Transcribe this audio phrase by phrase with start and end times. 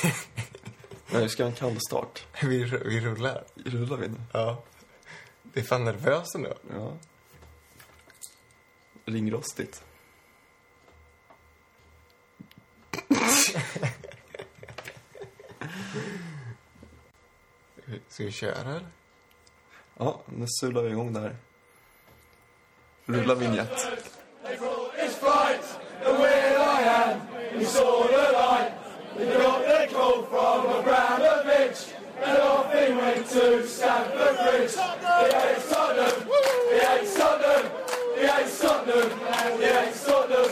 [1.12, 2.26] Nej, vi ska ha en kall start.
[2.42, 3.44] Vi, vi rullar.
[3.64, 4.20] Rullar vi nu?
[4.32, 4.62] Ja.
[5.42, 6.54] Det är fan nervöst ändå.
[6.74, 6.96] Ja.
[9.04, 9.84] Ringrostigt.
[18.08, 18.86] Ska vi köra eller?
[19.96, 21.36] Ja, nu sular vi igång där.
[23.04, 23.86] Rulla vignett.
[25.00, 27.20] It's fright, the way I am.
[27.58, 27.64] We
[33.32, 34.74] to Stamford Bridge.
[34.74, 36.16] He ate Tottenham.
[36.70, 37.64] He ate Tottenham.
[38.16, 39.08] He ate Tottenham.
[39.38, 40.50] And he ate Tottenham.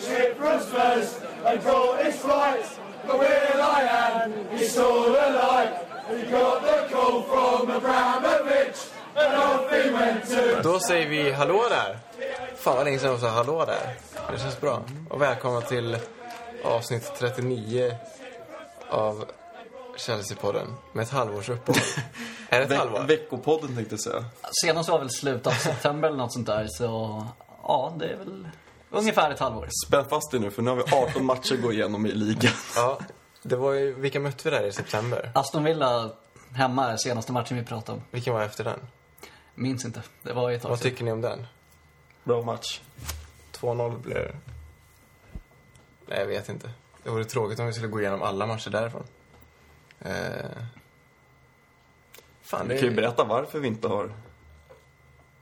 [0.00, 1.08] Ship from Spurs.
[1.44, 2.66] They brought his flight.
[3.06, 4.32] The way I am.
[4.56, 5.72] He saw the light.
[6.10, 8.78] We got the call from Abramovich.
[9.18, 11.98] And he Då säger vi hallå där.
[12.56, 13.96] Fan vad länge sedan jag sa hallå där.
[14.32, 14.82] Det känns bra.
[15.10, 15.98] Och välkomna till
[16.64, 17.96] avsnitt 39
[18.90, 19.24] av
[19.96, 20.74] Chelsea-podden.
[20.92, 21.80] Med ett halvårs uppehåll.
[22.48, 23.04] är det ett Ve halvår?
[23.04, 24.24] veckopodden tänkte jag säga.
[24.62, 27.26] Senast var väl slutet av september eller något sånt där, så
[27.62, 28.48] ja, det är väl
[28.90, 29.68] ungefär ett halvår.
[29.86, 32.52] Spänn fast dig nu, för nu har vi 18 matcher att gå igenom i ligan.
[32.76, 32.98] Ja.
[33.42, 35.30] Det var ju, vilka mötte vi där i september?
[35.34, 36.10] Aston Villa
[36.54, 38.04] hemma är senaste matchen vi pratade om.
[38.10, 38.80] Vilken var efter den?
[39.54, 40.02] Minns inte.
[40.22, 40.90] Det var ju ett tag Vad sedan.
[40.90, 41.46] tycker ni om den?
[42.24, 42.80] Bra match.
[43.60, 44.36] 2-0 blev det.
[46.08, 46.70] Nej, jag vet inte.
[47.02, 49.04] Det vore tråkigt om vi skulle gå igenom alla matcher därifrån.
[50.00, 50.12] Eh...
[52.42, 54.10] Fan, Vi det kan ju berätta varför vi inte har...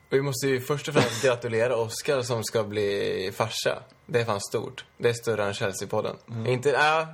[0.09, 3.79] Vi måste ju först och främst gratulera Oscar som ska bli farsa.
[4.05, 4.85] Det är fan stort.
[4.97, 6.15] Det är större än Chelsea-podden.
[6.47, 7.07] Inte, äh,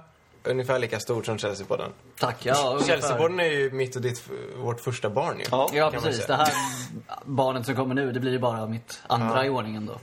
[0.43, 1.89] ungefär lika stort som Chelsea-podden.
[2.19, 2.79] Tack, ja.
[2.87, 4.23] Chelsea-podden är ju mitt och ditt,
[4.57, 5.45] vårt första barn ju.
[5.51, 5.69] Ja.
[5.73, 6.15] Ja, precis.
[6.15, 6.27] säga.
[6.27, 6.53] Det här
[7.25, 9.45] barnet som kommer nu, det blir ju bara mitt andra Ja.
[9.45, 9.99] i ordningen då.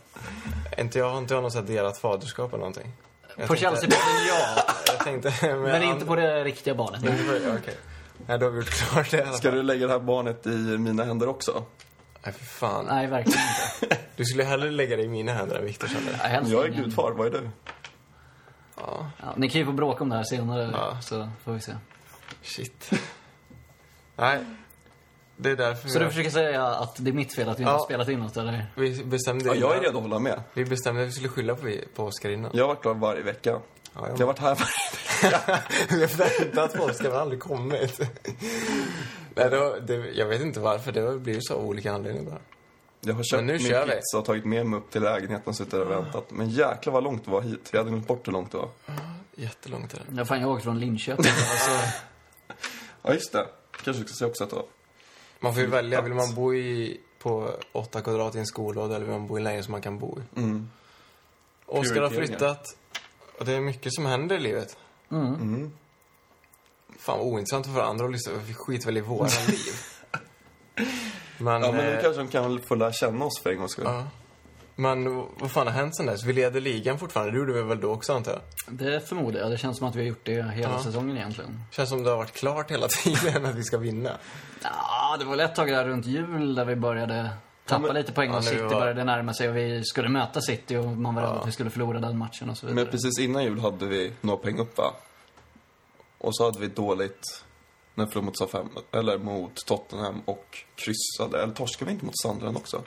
[0.83, 2.93] Inte jag, har inte jag något delat faderskap eller någonting?
[3.37, 4.63] Jag På tänkte- Chelsea-podden, ja.
[4.99, 5.35] Jag tänkte...
[5.47, 7.03] Men, Men inte på det riktiga barnet.
[7.05, 7.75] Inte på det, okej.
[8.27, 11.05] Nej, då har vi gjort klart det Ska du lägga det här barnet i mina
[11.05, 11.65] händer också?
[12.25, 12.85] Nej, för fan.
[12.89, 13.39] Nej, verkligen
[13.83, 13.97] inte.
[14.17, 16.69] Du skulle hellre lägga det i mina händer än Viktor kände Nej, helst Jag är
[16.69, 17.49] gudfar, vad är du?
[18.77, 21.01] Ja, Ja, ni kan ju få bråka om det här senare, Ja.
[21.03, 21.73] så får vi se.
[22.43, 22.91] shit.
[24.17, 24.39] Nej,
[25.37, 27.63] det är därför Så vi, du försöker säga att det är mitt fel att vi
[27.63, 27.77] inte Ja.
[27.79, 28.67] har spelat in något, eller?
[28.75, 30.41] vi bestämde Ja, jag är redo att hålla med.
[30.55, 32.51] Vi bestämde att vi skulle skylla på, på Oskar innan.
[32.55, 33.61] Jag har varit klar varje vecka.
[33.99, 37.99] Ja, jag Jag har varit här varje Vi har väntat på Oskar, men aldrig kommit.
[39.35, 42.41] Nej, det var, det, jag vet inte varför, det blivit så av olika anledningar bara.
[43.01, 43.69] Jag har köpt min vi.
[43.69, 46.31] pizza och tagit med mig upp till lägenheten och suttit och väntat.
[46.31, 47.69] Men jäklar vad långt det var hit.
[47.73, 48.69] Vi hade glömt bort hur långt det var.
[49.35, 50.05] Jättelångt är det.
[50.17, 51.27] Ja, fan, jag åkte från Linköping.
[51.53, 51.71] alltså,
[53.03, 53.47] Ja, just det.
[53.85, 54.65] Kanske ska säga också att det var...
[55.41, 59.07] Man får ju välja, vill man bo i, på åtta kvadrat i en skolåda eller
[59.07, 60.39] vill man bo i en lägenhet som man kan bo i?
[60.39, 60.71] Mm.
[61.67, 62.77] Oskar har flyttat
[63.39, 64.77] och det är mycket som händer i livet.
[65.11, 65.35] mm.
[65.35, 65.73] Mm.
[66.99, 69.75] Fan vad ointressant för andra att lyssna Vi skiter väl i våra liv.
[71.39, 73.73] Men, Ja, men nu eh, kanske de kan få lära känna oss för en gångs
[73.73, 73.85] skull.
[73.89, 74.05] ja.
[74.81, 76.25] Men vad fan har hänt sen dess?
[76.25, 78.41] Vi leder ligan fortfarande, det gjorde vi väl då också antar jag?
[78.75, 79.51] Det förmodar jag.
[79.51, 80.83] Det känns som att vi har gjort det hela Ja.
[80.83, 81.63] säsongen egentligen.
[81.71, 84.11] Känns som det har varit klart hela tiden att vi ska vinna.
[84.63, 87.31] Ja, det var väl ett tag där runt jul där vi började
[87.69, 90.77] tappa men- lite poäng och City var- började närma sig och vi skulle möta City
[90.77, 92.85] och man var rädd att vi skulle förlora den matchen och så vidare.
[92.85, 94.95] Men precis innan jul hade vi några poäng upp, va?
[96.19, 97.45] Och så hade vi dåligt
[97.95, 101.43] när vi förlorade mot Southampton, eller mot Tottenham och kryssade.
[101.43, 102.83] Eller torskade vi inte mot Sunderland också?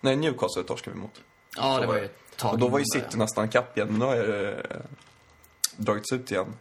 [0.00, 1.20] Nej, Newcastle torskade vi mot.
[1.56, 3.88] ja, så det var ju ett tag Och då var ju City nästan ikapp igen,
[3.90, 4.76] men nu har det eh,
[5.76, 6.54] dragits ut igen.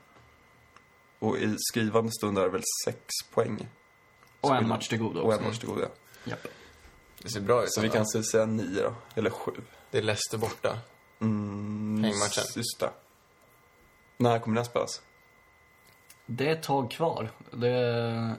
[1.20, 3.00] Och i skrivande stund är det väl sex
[3.34, 3.68] poäng.
[4.42, 5.48] Och en match till godo Och en också.
[5.50, 5.88] match till godo, ja.
[6.24, 6.48] Japp.
[7.22, 7.74] Det ser bra ut.
[7.74, 9.52] Så vi kan säga nio då, eller sju.
[9.92, 10.78] Det är Leicester borta.
[11.22, 12.44] Mm, Hängmatchen.
[12.80, 12.90] Det.
[14.18, 15.02] När kommer den spelas?
[16.26, 17.32] Det är ett tag kvar.
[17.52, 18.36] Det...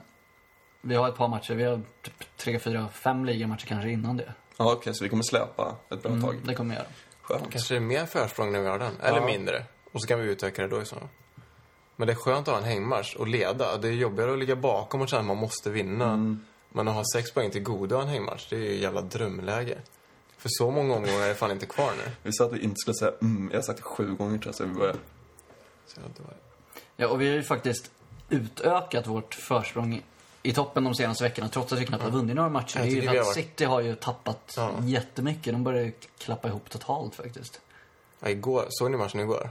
[0.81, 1.53] Vi har ett par matcher.
[1.53, 4.33] Vi har typ tre, fyra, fem ligamatcher kanske innan det.
[4.57, 6.33] Ja, okej, så vi kommer släpa ett bra tag.
[6.33, 6.91] Mm, det kommer jag göra.
[7.21, 7.51] Skönt.
[7.51, 8.93] Kanske det är mer försprång när vi har den.
[9.01, 9.25] Eller Ja.
[9.25, 9.65] mindre.
[9.91, 11.07] Och så kan vi utöka det då i så fall.
[11.95, 13.77] Men det är skönt att ha en hängmatch och leda.
[13.77, 16.05] Det är jobbigare att ligga bakom och känna att man måste vinna.
[16.05, 16.45] Mm.
[16.75, 19.77] Men att ha sex poäng till godo en hängmatch, det är ju jävla drömläge.
[20.37, 22.11] För så många omgångar är det fan inte kvar nu.
[22.23, 23.49] Vi sa att vi inte skulle säga mm.
[23.51, 24.95] Jag har sagt det sju gånger tror jag, så vi börjar.
[25.87, 26.01] Så
[26.95, 27.91] ja, och vi har ju faktiskt
[28.29, 30.03] utökat vårt försprång
[30.43, 32.79] i toppen de senaste veckorna trots att vi knappt har vunnit några matcher.
[32.79, 34.71] Det är ju att City har ju tappat Ja.
[34.83, 35.53] jättemycket.
[35.53, 37.61] De börjar ju klappa ihop totalt faktiskt.
[38.19, 39.49] Ja, igår, såg ni matchen igår?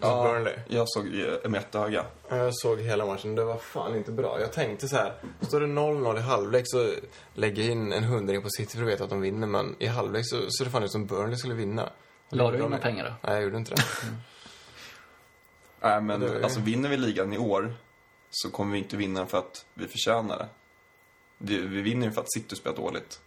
[0.00, 0.22] Ja.
[0.32, 0.54] Burnley.
[0.68, 2.04] jag såg eh, med ett öga.
[2.28, 4.40] Ja, Jag såg hela matchen, det var fan inte bra.
[4.40, 6.92] Jag tänkte så här, står det 0-0 i halvlek så
[7.34, 9.46] lägger jag in en hundring på City för att veta att de vinner.
[9.46, 11.90] Men i halvlek så ser det fan ut som Burnley skulle vinna.
[12.28, 13.10] La du in några pengar då?
[13.22, 13.82] Nej, jag gjorde inte det.
[15.80, 17.74] Nej, men Det alltså vinner vi ligan i år
[18.30, 20.48] så kommer vi inte vinna för att vi förtjänar det.
[21.38, 23.20] det vi vinner ju för att City spelar dåligt.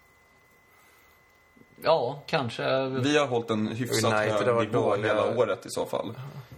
[1.84, 2.86] Ja, kanske.
[2.88, 6.14] Vi har hållit en hyfsat United hög nivå hela året i så fall.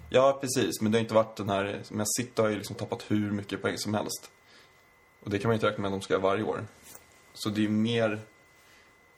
[0.10, 0.82] Ja, precis.
[0.82, 1.84] Men det har inte varit den här...
[1.90, 4.32] Men City har ju liksom tappat hur mycket poäng som helst.
[5.24, 6.66] Och det kan man ju inte räkna med att de ska göra varje år.
[7.34, 8.22] Så det är ju mer...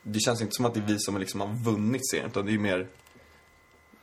[0.03, 2.51] Det känns inte som att det är vi som liksom har vunnit serien, utan det
[2.51, 2.87] är ju mer...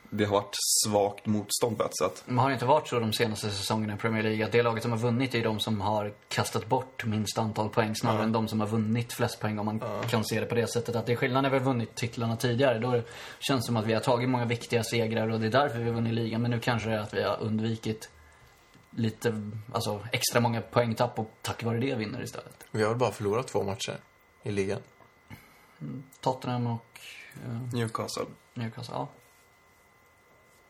[0.09, 0.55] Det har varit
[0.85, 2.23] svagt motstånd på ett sätt.
[2.25, 4.83] Men har det inte varit så de senaste säsongerna i Premier League att det laget
[4.83, 8.47] som har vunnit är de som har kastat bort minst antal poäng snarare än de
[8.47, 10.95] som har vunnit flest poäng om man kan se det på det sättet.
[10.95, 12.79] Att det är skillnad när vi har vunnit titlarna tidigare.
[12.79, 13.01] Då
[13.39, 15.85] känns det som att vi har tagit många viktiga segrar och det är därför vi
[15.85, 16.41] har vunnit ligan.
[16.41, 18.09] Men nu kanske det är att vi har undvikit
[18.89, 22.63] lite, alltså extra många poängtapp och tack vare det vinner istället.
[22.71, 23.97] Vi har bara förlorat två matcher
[24.43, 24.79] i ligan.
[26.21, 26.99] Tottenham och
[27.45, 28.25] eh, Newcastle.
[28.53, 29.07] Newcastle, ja.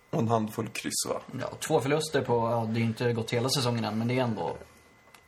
[0.10, 1.22] Och en handfull kryss, va?
[1.42, 1.48] ja.
[1.60, 4.24] Två förluster på, ja det är ju inte gått hela säsongen än men det är
[4.24, 4.58] ändå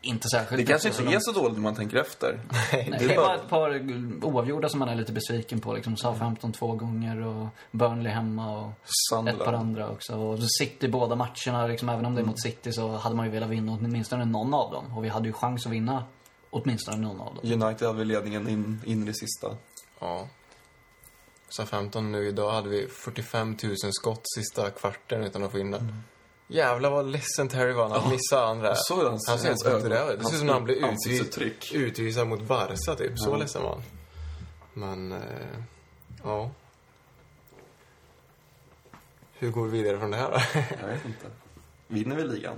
[0.01, 0.57] inte särskilt.
[0.65, 2.41] Det kanske inte så är så dåligt om man tänker efter.
[2.71, 3.81] Nej, det är bara ett par
[4.25, 5.73] oavgjorda som man är lite besviken på.
[5.73, 8.71] Liksom Southampton två gånger och Burnley hemma och
[9.29, 10.15] ett par andra också.
[10.17, 12.29] Och City båda matcherna, liksom, även om det är Mm.
[12.29, 14.97] mot City så hade man ju velat vinna åtminstone någon av dem.
[14.97, 16.03] Och vi hade ju chans att vinna
[16.49, 17.61] åtminstone någon av dem.
[17.63, 19.47] United hade väl ledningen in, in i det sista.
[19.99, 20.27] Ja.
[21.49, 25.71] Så 15 nu idag hade vi 45 000 skott sista kvarten utan att få in
[25.71, 26.03] den.
[26.47, 28.75] Jävlar vad ledsen Terry var när han missade andra.
[28.75, 30.19] såg han ser helt bedrövad ut.
[30.19, 31.37] Det ser ut som när han blev utvis,
[31.73, 33.19] utvisad mot Barca typ.
[33.19, 33.81] Så ledsen var han.
[34.73, 35.19] Men, eh,
[36.23, 36.51] ja.
[39.33, 40.59] Hur går vi vidare från det här då?
[40.81, 41.25] Jag vet inte.
[41.87, 42.57] Vinner vi ligan?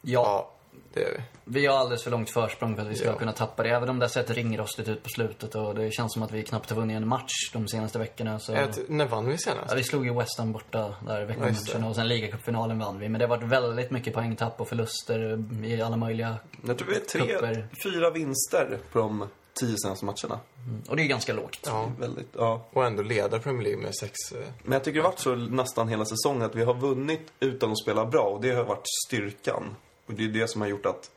[0.00, 0.53] Ja,
[0.94, 1.20] det gör vi.
[1.60, 3.14] vi har alldeles för långt försprång för att vi ska Ja.
[3.18, 3.68] kunna tappa det.
[3.70, 6.42] Även om det har sett ringrostigt ut på slutet och det känns som att vi
[6.42, 8.38] knappt har vunnit en match de senaste veckorna.
[8.38, 8.52] Så...
[8.54, 9.64] Ett, när vann vi senast?
[9.68, 13.08] Ja, vi slog ju West Ham borta där veckomatchen och sen ligacupfinalen vann vi.
[13.08, 16.36] Men det har varit väldigt mycket poängtapp och förluster i alla möjliga...
[16.66, 17.68] Jag tror vi är tre, Kupper.
[17.82, 19.28] fyra vinster på de
[19.60, 20.40] tio senaste matcherna.
[20.88, 21.60] Och det är ju ganska lågt.
[21.66, 21.90] Ja.
[21.98, 22.66] Väldigt, ja.
[22.72, 24.12] Och ändå leder Premier League med sex...
[24.32, 27.32] eh, Men jag tycker det har varit så nästan hela säsongen att vi har vunnit
[27.40, 29.76] utan att spela bra och det har varit styrkan.
[30.06, 31.10] Och det är det som har gjort att...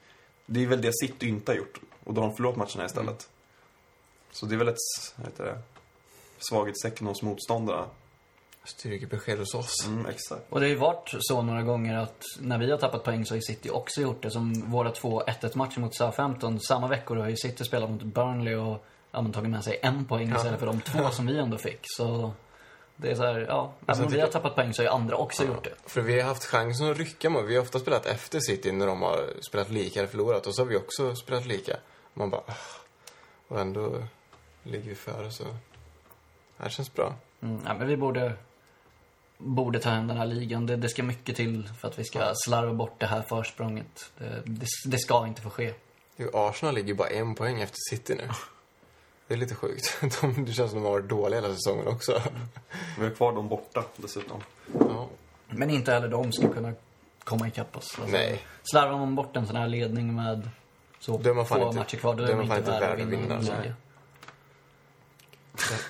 [0.45, 1.79] Det är väl det City inte har gjort.
[2.03, 3.29] Och då har de förlorat matcherna istället.
[4.31, 4.75] Så det är väl ett,
[5.15, 5.61] vad heter det,
[6.49, 7.85] svaghetstecken hos motståndarna.
[8.63, 9.87] Styrkebesked hos oss.
[9.87, 10.41] Mm, exakt.
[10.49, 13.33] Och det har ju varit så några gånger att när vi har tappat poäng så
[13.33, 14.31] har ju City också gjort det.
[14.31, 16.59] Som våra två 1-1 matcher mot Southampton.
[16.59, 20.35] Samma veckor har ju City spelat mot Burnley och ja, tagit med sig en poäng
[20.35, 21.79] istället för de två som vi ändå fick.
[21.83, 22.33] Så
[22.97, 23.73] det är så här, ja.
[23.87, 25.73] Även om vi har tappat poäng så har ju andra också gjort det.
[25.85, 27.45] För vi har haft chansen att rycka mot.
[27.45, 30.47] Vi har ofta spelat efter City när de har spelat lika eller förlorat.
[30.47, 31.77] Och så har vi också spelat lika.
[32.13, 32.43] Man bara...
[33.47, 34.03] Och ändå
[34.63, 35.43] ligger vi före så...
[35.43, 37.15] Det här känns bra.
[37.41, 38.33] Mm, ja, men vi borde,
[39.37, 40.65] borde ta hem den här ligan.
[40.65, 44.11] Det, det ska mycket till för att vi ska slarva bort det här försprånget.
[44.17, 45.73] Det, det, det ska inte få ske.
[46.15, 48.29] Jo, Arsenal ligger bara en poäng efter City nu.
[49.27, 49.97] Det är lite sjukt.
[50.21, 52.21] De, det känns som de har varit dåliga hela säsongen också.
[52.99, 54.41] Vi har kvar dem borta dessutom.
[54.79, 55.07] Ja.
[55.47, 56.73] Men inte heller de ska kunna
[57.23, 57.99] komma ikapp oss.
[57.99, 58.41] Alltså, Nej.
[58.63, 60.49] Slarvar man bort en sån här ledning med
[60.99, 63.73] så få inte- matcher kvar, då är man inte värd att vinna vinna, liga.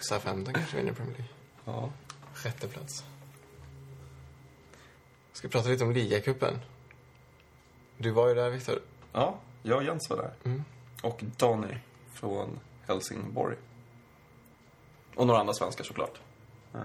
[0.02, 1.34] Southampton kanske vinner Premier League.
[1.66, 1.90] Ja.
[2.34, 3.04] Sjätte plats.
[5.34, 6.60] Ska prata lite om ligacupen.
[7.98, 8.80] Du var ju där, Viktor.
[9.14, 10.32] Ja, jag och Jens var där.
[10.44, 10.64] Mm.
[11.02, 11.78] Och Donny
[12.14, 13.56] från Helsingborg.
[15.16, 16.20] Och några andra svenskar såklart.
[16.76, 16.82] Uh,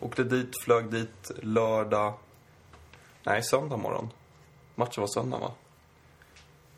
[0.00, 2.14] åkte dit, flög dit lördag...
[3.24, 4.10] Nej, söndag morgon.
[4.74, 5.52] Matchen var söndag, va?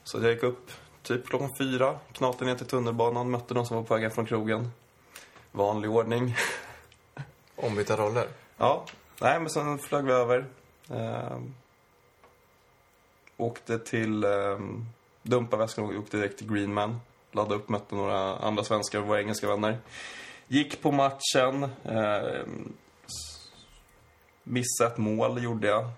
[0.05, 0.71] Så jag gick upp
[1.03, 4.71] typ klockan fyra, knatade ner till tunnelbanan, mötte de som var på väg från krogen.
[5.53, 6.37] Vanlig ordning.
[7.57, 8.29] Ombytta roller.
[8.57, 8.85] Ja,
[9.21, 10.47] nej men sen flög vi över.
[10.91, 11.55] Ehm,
[13.37, 14.87] åkte till, um,
[15.23, 17.01] dumpade väskan och åkte direkt till Greenman.
[17.33, 19.79] Laddade upp, mötte några andra svenskar, våra engelska vänner.
[20.49, 21.69] Gick på matchen.
[21.83, 22.77] Um,
[24.43, 25.91] missade ett mål, gjorde jag.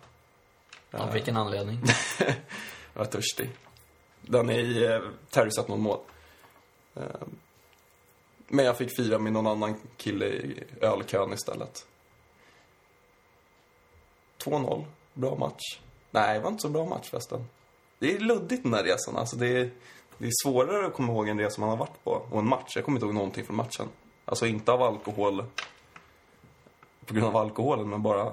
[0.91, 1.81] Av vilken anledning?
[2.95, 3.51] Jag var törstig.
[4.23, 5.99] Den är i eh, Terry satt någon mål.
[6.95, 7.37] Ehm,
[8.49, 11.87] men jag fick fira med någon annan kille i ölkön istället.
[14.45, 14.85] 2-0.
[15.15, 15.79] Bra match.
[16.11, 17.45] Nej, det var inte så bra match förresten.
[17.99, 19.17] Det är luddigt den här resan.
[19.17, 19.71] Alltså det, är,
[20.23, 22.73] det är svårare att komma ihåg en resa man har varit på och en match.
[22.75, 23.89] Jag kommer inte ihåg någonting från matchen.
[24.25, 25.45] Alltså inte av alkohol
[27.07, 28.33] på grund av alkoholen, men bara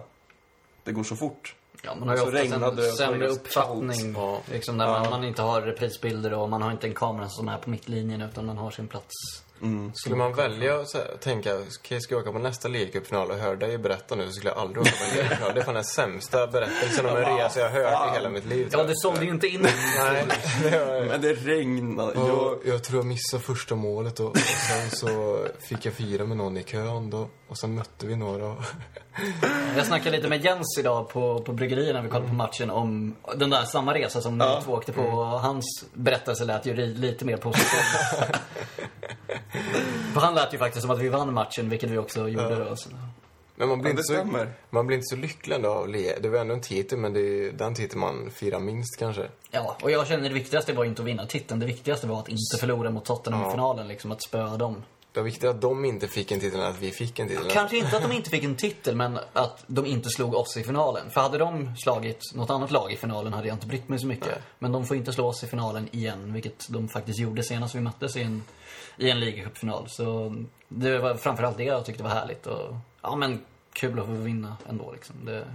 [0.84, 1.56] det går så fort.
[1.84, 4.14] Ja, man har ju oftast regnade en sämre uppfattning.
[4.16, 4.50] kallt.
[4.52, 5.00] Liksom, där Ja.
[5.00, 8.22] man, man inte har reprisbilder och man har inte en kamera som är på mittlinjen
[8.22, 9.14] utan man har sin plats
[9.94, 13.78] Skulle man välja här, tänka, okej, ska jag åka på nästa ligacupfinal och höra dig
[13.78, 15.54] berätta nu så skulle jag aldrig åka på en ligacupfinal.
[15.54, 18.70] Det är fan den sämsta berättelsen om en resa jag hört i hela mitt liv.
[18.72, 19.62] Ja, du sålde ju inte in
[19.98, 20.26] Nej,
[20.64, 21.06] det.
[21.10, 22.14] Men det regnade.
[22.16, 26.26] Jag, Och jag tror jag missade första målet och, och sen så fick jag fira
[26.26, 27.30] med någon i kön då.
[27.48, 28.46] Och sen mötte vi några.
[28.46, 28.64] och-
[29.78, 33.16] Jag snackade lite med Jens idag på, på bryggeriet när vi kollade på matchen om
[33.36, 34.62] den där samma resa som ni Ja.
[34.66, 35.02] två åkte på.
[35.02, 37.80] Och hans berättelse lät ju lite mer positiv.
[40.14, 42.76] För han lät ju faktiskt som att vi vann matchen, vilket vi också gjorde då.
[42.76, 42.90] Så.
[43.56, 46.16] Men man blir, Ja, inte så, man blir inte så lycklig ändå av le.
[46.22, 49.28] Det var ändå en titel, men det är den titel man firar minst kanske.
[49.52, 51.60] Ja, och jag känner det viktigaste var inte att vinna titeln.
[51.60, 53.52] Det viktigaste var att inte förlora mot Tottenham i Ja.
[53.52, 54.84] finalen, liksom att spöa dem.
[55.12, 57.50] Det var viktigt att de inte fick en titel än att vi fick en titel.
[57.52, 60.64] Kanske inte att de inte fick en titel, men att de inte slog oss i
[60.64, 61.10] finalen.
[61.10, 64.08] För hade de slagit något annat lag i finalen hade jag inte brytt mig så
[64.08, 64.38] mycket.
[64.60, 67.80] Men de får inte slå oss i finalen igen, vilket de faktiskt gjorde senast vi
[67.80, 68.44] möttes i en,
[69.00, 69.90] i en ligacupfinal.
[69.90, 70.36] Så
[70.68, 72.48] det var framförallt det jag tyckte var härligt.
[72.48, 73.42] Och, ja, men
[73.74, 75.16] kul att få vinna ändå liksom.
[75.26, 75.46] Det,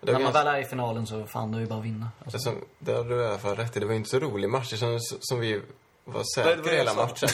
[0.00, 2.08] när man ganska- väl är i finalen så fan, det är ju bara att vinna.
[2.24, 3.80] Alltså, Det, som, det hade du i alla fall rätt i.
[3.80, 4.70] Det var inte så rolig match.
[4.70, 5.60] Det kändes som vi
[6.04, 7.28] var säkra Nej, det var hela matchen.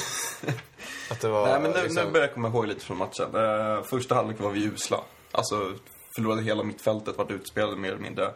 [1.10, 1.46] Att det var...
[1.48, 3.34] nej, men nu, liksom, nu börjar jag komma ihåg lite från matchen.
[3.34, 5.00] Eh, första halvlek var vi usla.
[5.32, 5.74] Alltså,
[6.16, 8.30] förlorade hela mittfältet, vart utspelade mer eller mindre.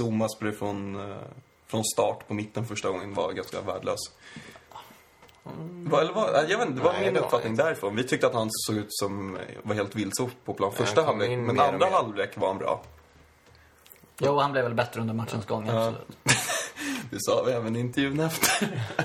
[0.00, 1.16] Zuma spelade från, eh,
[1.66, 3.98] från start på mitten första gången, var ganska värdelös.
[5.86, 7.62] Va, eller var, jag vet inte, det var Nej, min det var uppfattning inte.
[7.64, 7.96] därifrån.
[7.96, 11.30] Vi tyckte att han såg ut som, var helt vilse på plan första halvlek.
[11.38, 12.82] Men andra halvlek var han bra.
[14.18, 15.72] Jo, han blev väl bättre under matchens gång, Ja.
[15.88, 16.06] absolut.
[17.10, 18.68] Det sa vi även i intervjun efter.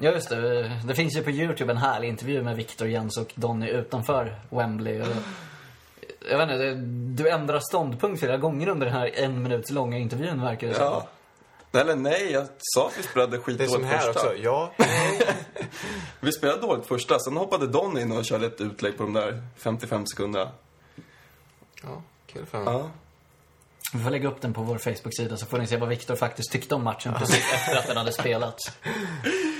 [0.00, 0.62] Ja, just det.
[0.84, 5.00] Det finns ju på Youtube en härlig intervju med Victor, Jens och Donny utanför Wembley.
[5.00, 5.06] Och
[6.30, 6.74] jag vet inte,
[7.22, 11.02] du ändrar ståndpunkt flera gånger under den här en minuts långa intervjun verkar det som.
[11.72, 14.10] Eller nej, jag sa att vi spelade Det är skitdåligt som här första.
[14.10, 14.34] också.
[14.36, 14.72] Ja,
[16.20, 19.42] Vi spelade dåligt första, sen hoppade Don in och körde ett utlägg på de där
[19.56, 20.50] 55 sekunderna.
[21.82, 22.74] ja kul för honom.
[22.74, 22.90] Ja.
[23.92, 26.52] Vi får lägga upp den på vår Facebook-sida så får ni se vad Victor faktiskt
[26.52, 28.64] tyckte om matchen precis efter att den hade spelats.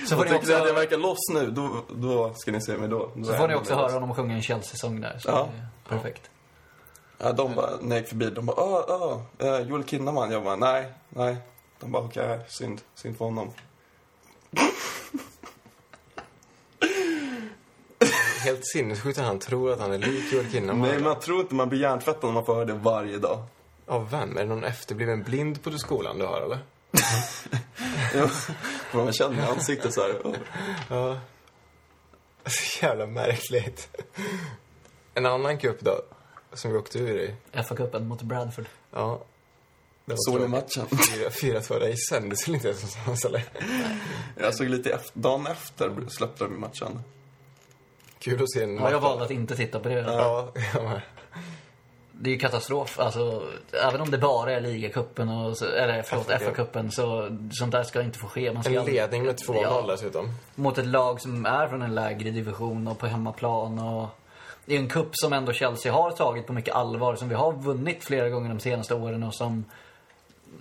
[0.08, 2.76] Så får ni ni att jag också, verkar loss nu, då, då ska ni se
[2.76, 3.10] mig då.
[3.14, 3.92] då så får ni också höra loss.
[3.92, 5.18] honom sjunga en Chelsea-sång där.
[5.18, 5.48] Så Ja.
[5.88, 6.30] perfekt.
[7.18, 10.30] Ja, de bara, när jag gick förbi, de bara, åh, eh, Joel Kinnaman.
[10.30, 11.36] Jag bara, nej, nej.
[11.80, 13.52] De bara, okej, synd, synd för honom.
[18.44, 20.88] Helt sinnessjukt att han tror att han är lik Joel Kinnaman.
[20.88, 23.42] Nej, man tror inte man blir hjärntvättad om man får höra det varje dag.
[23.86, 24.36] Av vem?
[24.36, 26.58] Är det någon efterbliven blind på skolan du har, eller?
[28.14, 30.36] Ja, för man känner i ansiktet så här.
[30.88, 31.18] Ja.
[32.46, 33.96] Så jävla märkligt.
[35.14, 36.00] En annan cup då,
[36.52, 37.34] som vi åkte ur i.
[37.52, 38.66] FA-cupen mot Bradford.
[38.90, 39.24] Ja.
[40.16, 40.86] Såg ni matchen?
[40.88, 41.86] Fyra, fyra två, det
[42.46, 43.44] väl inte ens någonstans, eller?
[44.36, 47.02] Jag såg lite efter, dagen efter släppte de matchen.
[48.18, 49.94] Kul att se en Ja, jag valde att inte titta på det.
[49.94, 51.00] Ja, jag med.
[52.12, 52.98] Det är ju katastrof.
[53.00, 53.42] Alltså,
[53.84, 56.54] även om det bara är ligacupen och, så- eller förlåt, FA-cup.
[56.72, 58.52] FA-cupen så sånt där ska inte få ske.
[58.52, 59.84] Man ska En ledning med 2-0 Ja.
[59.88, 60.28] dessutom.
[60.54, 63.78] mot ett lag som är från en lägre division och på hemmaplan.
[63.78, 64.08] Och
[64.64, 67.52] det är en kupp som ändå Chelsea har tagit på mycket allvar, som vi har
[67.52, 69.64] vunnit flera gånger de senaste åren och som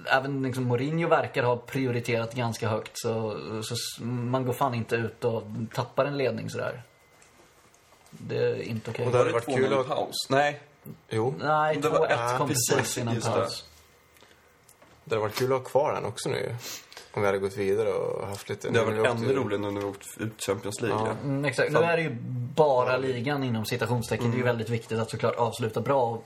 [0.06, 2.92] även liksom Mourinho verkar ha prioriterat ganska högt.
[2.94, 6.84] Så, så man går fan inte ut och tappar en ledning sådär.
[8.10, 9.06] Det är inte okej.
[9.06, 10.16] Och det hade varit kul 2-0 att- paus?
[10.30, 10.60] Nej.
[11.10, 13.34] Jo, Nej, Det var 2-1 ett, kom precis, precis innan just det.
[13.34, 13.66] paus.
[15.04, 16.56] det hade varit kul att ha kvar den också nu.
[17.14, 18.70] Om vi hade gått vidare och haft lite...
[18.70, 21.00] Det när varit ännu roligare nu när vi åkt ut Champions League.
[21.00, 21.08] Ja.
[21.08, 21.14] Ja.
[21.24, 21.72] Mm, exakt.
[21.72, 22.18] Nu är det ju
[22.56, 24.32] bara ligan inom citationstecken.
[24.32, 26.26] Det är ju väldigt viktigt att såklart avsluta bra och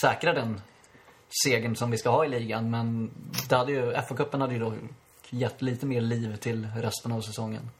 [0.00, 0.60] säkra den
[1.44, 2.70] segern som vi ska ha i ligan.
[2.70, 3.10] Men
[3.48, 4.72] det hade ju, FA-cupen hade ju då
[5.30, 7.70] gett lite mer liv till resten av säsongen.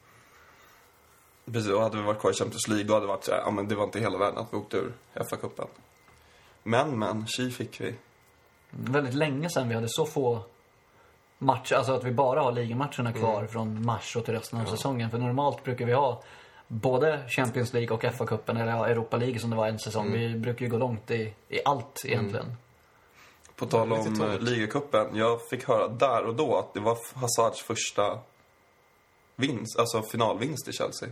[1.45, 3.39] Precis, och hade vi varit kvar i Champions League då hade det varit så här,
[3.39, 5.67] ja men det var inte hela världen att vi åkte ur FA-cupen.
[6.63, 7.95] Men, men, tji fick vi.
[8.69, 10.39] Väldigt länge sedan vi hade så få
[11.37, 13.47] matcher, alltså att vi bara har ligamatcherna kvar Mm.
[13.47, 15.09] från mars och till resten av säsongen.
[15.09, 16.23] För normalt brukar vi ha
[16.67, 20.07] både Champions League och FA-cupen, eller ja, Europa League som det var en säsong.
[20.07, 20.19] Mm.
[20.19, 22.55] Vi brukar ju gå långt i, i allt egentligen.
[23.59, 27.61] På tal om eh, ligacupen, jag fick höra där och då att det var Hazards
[27.61, 28.19] första
[29.35, 31.09] vinst, alltså finalvinst i Chelsea.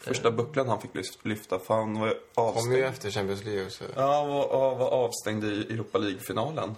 [0.00, 2.84] Första bucklan han fick lyf- lyfta, för han var ju Kom ju avstängd.
[2.84, 3.84] efter Champions League också.
[3.96, 6.74] Ja, var, var avstängd i Europa League-finalen.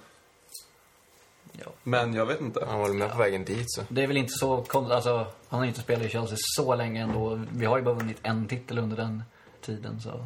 [1.53, 1.67] Ja.
[1.83, 2.65] Men jag vet inte.
[2.69, 3.83] Han var väl med på vägen dit så.
[3.89, 7.03] Det är väl inte så konstigt, alltså han har inte spelat i Chelsea så länge
[7.03, 7.41] ändå.
[7.53, 9.23] Vi har ju bara vunnit en titel under den
[9.61, 10.25] tiden så.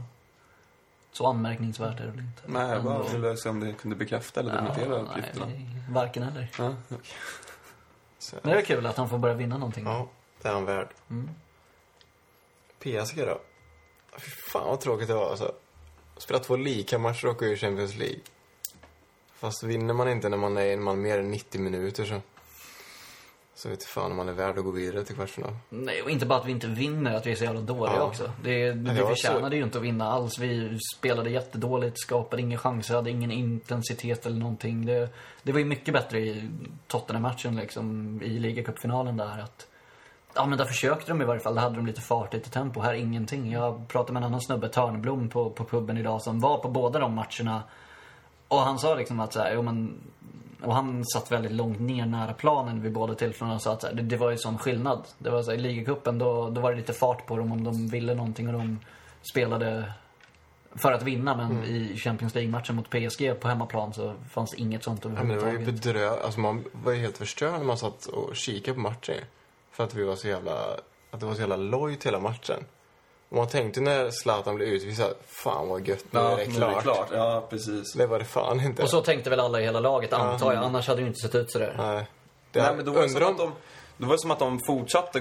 [1.18, 2.42] Så anmärkningsvärt är det väl inte.
[2.46, 3.08] Nej, jag bara Ändå.
[3.08, 5.46] ville se om det kunde bekräfta eller dementera Ja, uppgifterna.
[5.46, 6.48] nej, varken eller.
[6.58, 6.75] Ja,
[8.18, 8.37] så.
[8.42, 9.84] Men det är kul att han får börja vinna någonting.
[9.84, 10.08] Ja,
[10.42, 10.88] det är han värd.
[11.10, 11.30] Mm.
[12.78, 13.40] PSG då?
[14.18, 15.52] Fy fan vad tråkigt det var alltså.
[16.16, 18.20] Spela två lika matcher och åka ur Champions League.
[19.34, 22.20] Fast vinner man inte när man är när man mer än 90 minuter så...
[23.59, 25.57] Så vet fan om man är värd att gå vidare till kvartsfinal.
[25.69, 28.03] Nej, och inte bara att vi inte vinner, att vi är så jävla dåliga Ja.
[28.03, 28.31] också.
[28.43, 30.38] Det, vi det förtjänade så- ju inte att vinna alls.
[30.38, 34.87] Vi spelade jättedåligt, skapade inga chanser, hade ingen intensitet eller någonting.
[34.87, 35.09] Det,
[35.43, 36.50] det var ju mycket bättre i
[36.87, 39.38] Tottenham-matchen liksom, i ligacupfinalen där.
[39.38, 39.67] Att,
[40.35, 41.55] ja, men där försökte de i varje fall.
[41.55, 42.81] Där hade de lite fart, lite tempo.
[42.81, 43.53] Här ingenting.
[43.53, 46.99] Jag pratade med en annan snubbe, Törnblom, på, på puben idag som var på båda
[46.99, 47.62] de matcherna.
[48.49, 49.95] Och han sa liksom att så här, jo men
[50.62, 53.93] och han satt väldigt långt ner nära planen vid båda tillfällena och sa att här,
[53.95, 55.03] det, det var ju sån skillnad.
[55.19, 57.65] Det var så här, i ligacupen då, då var det lite fart på dem om
[57.65, 58.79] de ville någonting och de
[59.31, 59.93] spelade
[60.75, 61.37] för att vinna.
[61.37, 61.65] Men Mm.
[61.65, 65.25] i Champions League-matchen mot PSG på hemmaplan så fanns det inget sånt Ja, men det
[65.25, 65.83] var ju överhuvudtaget.
[65.83, 66.11] bedrö...
[66.25, 69.15] Alltså man var ju helt förstörd när man satt och kikade på matchen.
[69.71, 70.53] För att vi var så jävla...
[71.11, 72.65] Att det var så jävla lojt hela matchen.
[73.28, 76.47] Och man tänkte när Zlatan blev utvisad, fan vad gött, nu är det
[76.82, 77.08] klart.
[77.12, 77.92] Ja, precis.
[77.92, 78.82] Det var det fan inte.
[78.82, 80.64] Och så tänkte väl alla i hela laget, antar jag.
[80.64, 81.75] Annars hade det ju inte sett ut sådär.
[81.78, 82.06] Nej.
[82.52, 83.32] Det Nej, men då var det, undrar som om...
[83.32, 83.52] att de,
[83.97, 85.20] det var som att de fortsatte...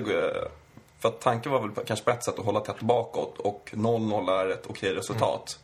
[1.00, 4.32] För att tanken var väl kanske på ett sätt att hålla tätt bakåt och 0-0
[4.40, 5.60] är ett okej resultat.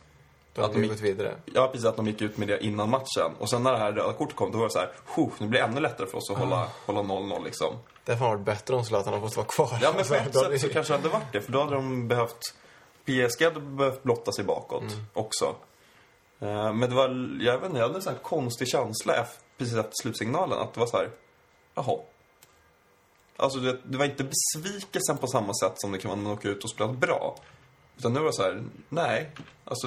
[0.54, 1.34] De att hade de gick- vidare.
[1.54, 1.86] Ja, precis.
[1.86, 3.30] Att de gick ut med det innan matchen.
[3.38, 5.46] Och sen när det här röda kortet kom, då var det så här, "Huh, nu
[5.46, 7.74] blir det ännu lättare för oss att hålla, hålla 0-0 liksom.
[8.04, 9.78] Det hade varit bättre om Zlatan hade fått vara kvar.
[9.82, 11.40] Ja, men på Alltså, ett hade sätt så kanske det hade varit det.
[11.40, 12.54] För då hade de behövt...
[13.04, 15.54] PSG hade behövt blotta sig bakåt också.
[16.40, 19.26] Eh, Men det var, jag vet inte, jag hade en sån här konstig känsla
[19.58, 20.58] precis efter slutsignalen.
[20.58, 21.10] Att det var så här,
[21.74, 21.98] jaha.
[23.36, 26.32] Alltså det, det var inte besvikelsen på samma sätt som det kan vara när man
[26.32, 27.36] åker ut och spelar bra.
[27.98, 29.30] Utan nu var det så här, nej.
[29.64, 29.86] Alltså,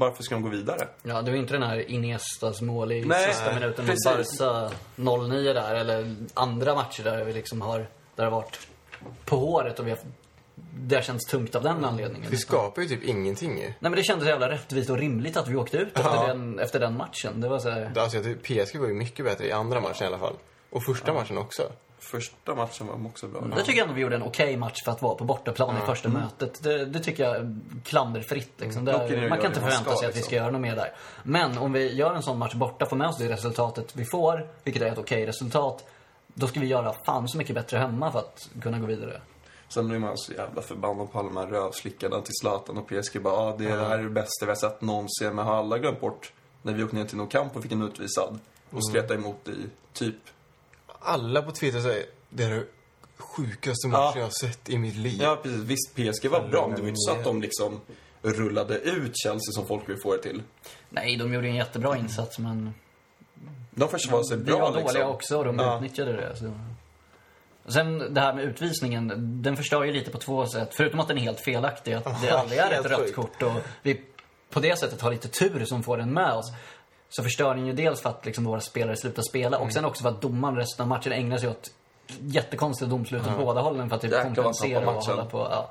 [0.00, 0.88] varför ska de gå vidare?
[1.02, 3.96] Ja, det var inte den här Iniestas mål i Nej, sista minuten mot.
[4.06, 5.74] Barca 0-9 där.
[5.74, 8.58] Eller andra matcher där vi liksom har, där det har varit
[9.24, 9.98] på håret och vi har,
[10.74, 12.30] det har känts tungt av den anledningen.
[12.30, 13.54] Vi skapar ju typ ingenting.
[13.54, 16.26] Nej men det kändes jävla rättvist och rimligt att vi åkte ut efter, Ja.
[16.26, 17.40] den, efter den matchen.
[17.40, 20.04] Det var så här, Alltså, jag tycker PSG var ju mycket bättre i andra matchen
[20.04, 20.34] i alla fall.
[20.70, 21.62] Och första matchen också.
[22.00, 23.44] Första matchen var de också bra.
[23.56, 26.08] Jag tycker ändå vi gjorde en okej match för att vara på bortaplan i första
[26.08, 26.62] mötet.
[26.62, 28.52] Det, det tycker jag klanderfritt.
[28.56, 28.84] Liksom.
[28.84, 30.22] Där, ju man kan inte förvänta ska, sig att vi liksom.
[30.22, 30.92] ska göra något mer där.
[31.22, 34.48] Men om vi gör en sån match borta, får med oss det resultatet vi får,
[34.64, 35.84] vilket är ett okej resultat,
[36.26, 39.20] då ska vi göra fan så mycket bättre hemma för att kunna gå vidare.
[39.68, 43.22] Sen blir man så jävla förbannad på alla de här rövslickarna till Zlatan och PSG.
[43.22, 45.34] Bara, ah, det, det här är det bästa vi har sett någonsin.
[45.34, 46.32] Men har alla glömt bort
[46.62, 48.38] när vi åkte ner till Nou Camp och fick en utvisad
[48.70, 49.56] och skretade emot i
[49.92, 50.16] typ...
[51.00, 52.64] Alla på Twitter säger det är det
[53.18, 53.88] sjukaste Ja.
[53.88, 55.18] matchen jag har sett i mitt liv.
[55.22, 55.60] Ja, precis.
[55.60, 57.80] Visst, PSG var bra, men det var inte så att de liksom
[58.22, 60.42] rullade ut Chelsea som folk vill få det till.
[60.88, 62.74] Nej, de gjorde en jättebra insats men
[63.70, 65.02] De försvarade sig vi bra var dåliga liksom.
[65.10, 65.76] också och de Ja.
[65.76, 66.36] utnyttjade det.
[66.36, 66.52] Så.
[67.72, 70.68] Sen det här med utvisningen, den förstör ju lite på två sätt.
[70.72, 73.52] Förutom att den är helt felaktig, att det Ja, aldrig är ett rött kort och
[73.82, 74.00] vi
[74.50, 76.46] på det sättet har lite tur som får den med oss.
[77.10, 79.66] Så förstör den ju dels för att liksom våra spelare slutar spela Mm.
[79.68, 81.70] och sen också för att domaren resten av matchen ägnar sig åt
[82.20, 85.10] jättekonstiga domslut åt båda hållen för att typ kompensera och matchen.
[85.10, 85.38] hålla på.
[85.50, 85.70] Ja.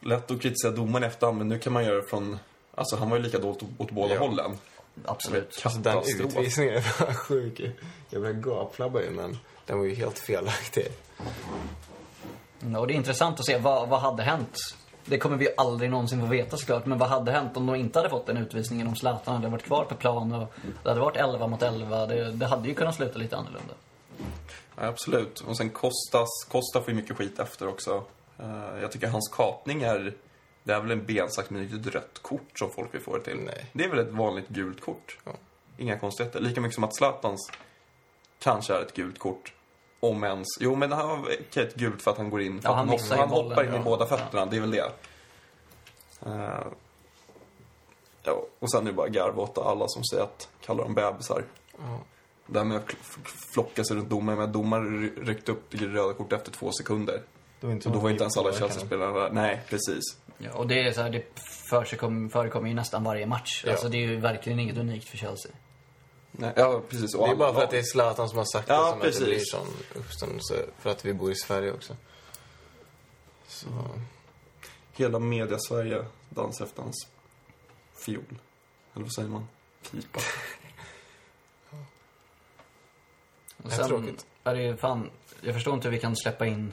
[0.00, 2.38] Lätt att kritisera domaren i efterhand, men nu kan man göra det från...
[2.74, 4.20] Alltså, han var ju lika dåligt åt, åt båda Ja.
[4.20, 4.58] hållen.
[5.04, 5.60] Absolut.
[5.64, 7.60] Alltså den utvisningen är bara sjuk.
[8.10, 10.86] Jag började gapflabba ju, men den var ju helt felaktig.
[12.62, 14.56] Mm, Och det är intressant att se vad, vad hade hänt.
[15.04, 16.86] Det kommer vi aldrig någonsin få veta såklart.
[16.86, 18.86] Men vad hade hänt om de inte hade fått den utvisningen?
[18.86, 22.06] Om Zlatan hade varit kvar på plan och det hade varit 11 mot 11.
[22.06, 23.74] Det, det hade ju kunnat sluta lite annorlunda.
[24.76, 25.40] Ja, absolut.
[25.40, 28.04] Och sen Kostas, Costa får ju mycket skit efter också.
[28.38, 30.14] Eh, jag tycker hans kapning är...
[30.64, 33.24] Det är väl en bensax men inte ett rött kort som folk vill få det
[33.24, 33.36] till.
[33.36, 33.66] Nej.
[33.72, 35.18] Det är väl ett vanligt gult kort.
[35.24, 35.32] Ja.
[35.76, 36.40] Inga konstigheter.
[36.40, 37.50] Lika mycket som att Zlatans
[38.38, 39.52] kanske är ett gult kort.
[40.02, 40.48] Om ens.
[40.60, 42.60] Jo, men han har ett gult för att han går in.
[42.62, 43.80] För Ja, han han, hoppar, han bollen, hoppar in ja.
[43.80, 44.46] i båda fötterna.
[44.46, 44.92] Det är väl det.
[46.26, 46.66] Eh,
[48.22, 51.44] ja, och sen är det bara garva åt alla som säger att, kallar dem bebisar.
[51.78, 51.98] Ja.
[52.46, 52.92] Det här med att
[53.54, 57.22] flocka sig runt domaren, men domaren ry- ryckte upp det röda kortet efter två sekunder.
[57.62, 58.52] Inte Och då var inte ens alla.
[58.52, 59.30] Chelsea-spelare där.
[59.30, 60.02] Nej, precis.
[60.38, 61.24] Ja, och det är så här, det
[61.70, 63.62] förekommer, förekommer ju nästan varje match.
[63.66, 63.72] Ja.
[63.72, 65.52] Alltså det är ju verkligen inget unikt för Chelsea.
[66.32, 67.14] Nej, ja, precis.
[67.14, 68.92] Och Det är bara för att det är Zlatan som har sagt det Ja, som
[68.92, 69.24] att det precis.
[69.24, 70.66] blir sån uppståndelse.
[70.78, 71.96] För att vi bor i Sverige också.
[73.46, 73.66] Så...
[74.92, 77.06] Hela media-Sverige dansar efter hans
[78.06, 78.24] fiol.
[78.94, 79.48] Eller vad säger man?
[79.90, 80.20] Pipa.
[83.62, 84.26] Och Det är tråkigt.
[84.44, 86.72] är det ju fan, jag förstår inte hur vi kan släppa in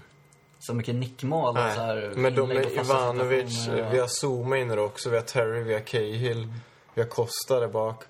[0.59, 5.09] så mycket nickmål och så här, Men de är Ivanovic, vi har Zuma inne också,
[5.09, 6.53] vi har Terry, vi har Cahill,
[6.93, 8.03] vi har Costa där bak.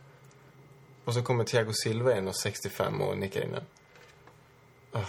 [1.05, 3.63] Och så kommer Thiago Silva in och 65 och nickar in den.
[4.91, 5.05] Ah.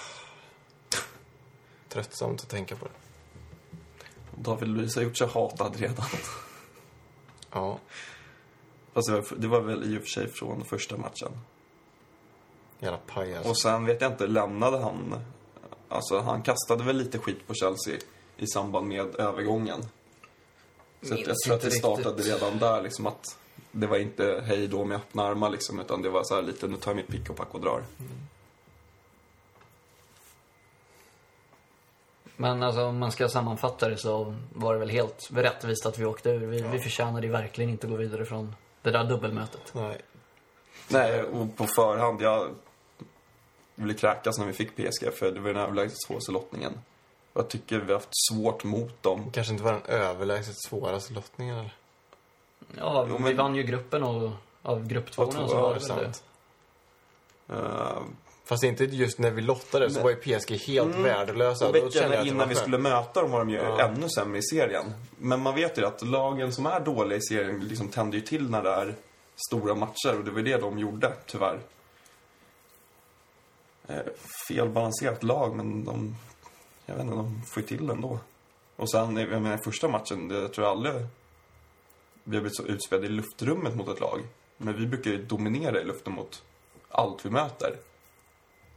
[1.89, 2.93] Tröttsamt att tänka på det.
[4.43, 6.07] David Luiz har gjort sig hatad redan.
[7.53, 7.79] Ja.
[8.93, 11.33] Fast det var, det var väl i och för sig från första matchen.
[12.79, 13.51] Jävla paj alltså.
[13.51, 15.15] Och sen vet jag inte, lämnade han...
[15.89, 17.99] Alltså han kastade väl lite skit på Chelsea
[18.37, 19.81] i samband med övergången.
[21.03, 23.39] Så jag tror att det startade redan där liksom att
[23.73, 26.67] det var inte hej då med öppna armar liksom, utan det var så här lite
[26.67, 27.83] nu tar jag mitt pick och pack och drar.
[32.37, 36.05] Men alltså, om man ska sammanfatta det så var det väl helt rättvist att vi
[36.05, 36.47] åkte ur.
[36.47, 39.75] Vi, vi förtjänade ju verkligen inte att gå vidare från det där dubbelmötet.
[39.75, 40.01] Nej.
[40.89, 42.55] Nej, och på förhand, jag
[43.75, 46.73] ville kräkas när vi fick PSG för det var den överlägset svåraste lottningen.
[47.33, 49.31] Jag tycker vi har haft svårt mot dem.
[49.33, 51.75] Kanske inte var den överlägset svåraste lottningen eller?
[52.77, 54.31] Ja, Jo, vi men- vann ju gruppen och
[54.63, 56.13] av grupptvåorna så två, var det väl det.
[56.13, 56.25] sant.
[57.53, 58.03] Uh,
[58.45, 61.69] Fast inte just när vi lottade så var ju PSG helt värdelösa.
[61.69, 63.81] och veckan det innan vi skulle möta dem var de ju Ja.
[63.81, 64.85] ännu sämre i serien.
[65.19, 68.51] Men man vet ju att lagen som är dåliga i serien liksom tänder ju till
[68.51, 68.95] när det är
[69.49, 71.61] stora matcher och det var det de gjorde, tyvärr.
[73.89, 73.97] Eh,
[74.49, 76.17] felbalanserat lag, men de...
[76.87, 78.19] Jag vet inte, de får ju till det ändå.
[78.77, 80.95] Och sen, jag menar, första matchen, det tror jag aldrig
[82.31, 84.21] vi har blivit så utspelade i luftrummet mot ett lag.
[84.57, 86.43] Men vi brukar ju dominera i luften mot
[86.89, 87.77] allt vi möter.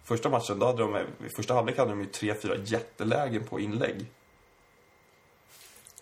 [0.04, 3.60] Första matchen, då hade de, i första halvlek hade de ju tre, fyra jättelägen på
[3.60, 4.06] inlägg.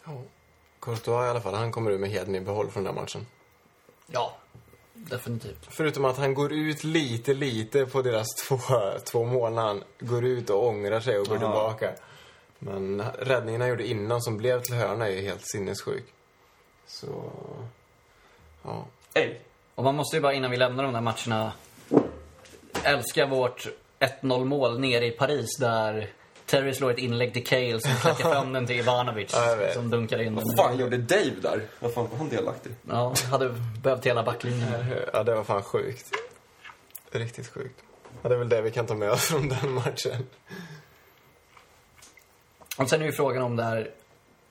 [0.05, 0.21] Ja.
[0.79, 3.25] Courtois i alla fall, han kommer ur med heden i behåll från den här matchen.
[4.07, 4.37] Ja,
[4.93, 5.67] definitivt.
[5.69, 8.59] Förutom att han går ut lite, lite på deras två,
[9.03, 11.45] två mål när han går ut och ångrar sig och går Aha.
[11.45, 11.91] tillbaka.
[12.59, 16.13] Men räddningen han gjorde innan som blev till hörna är ju helt sinnessjuk.
[16.91, 17.31] Så...
[18.63, 18.85] Ja.
[19.13, 19.41] Ej!
[19.75, 21.53] Och man måste ju bara innan vi lämnar de där matcherna
[22.83, 23.67] älska vårt
[23.99, 26.09] 1-0 mål nere i Paris där
[26.45, 29.35] Terry slår ett inlägg till Cale som klackar fram den till Ivanovic
[29.73, 30.45] som dunkar in den.
[30.45, 31.67] Vad fan gjorde Dave där?
[31.79, 32.71] Vad fan var han delaktig?
[32.89, 34.69] Ja, hade behövt hela backlinjen.
[35.13, 36.11] ja, det var fan sjukt.
[37.11, 37.83] Riktigt sjukt.
[38.21, 40.27] Ja, det är väl det vi kan ta med oss från den matchen.
[42.77, 43.91] Och sen är ju frågan om det här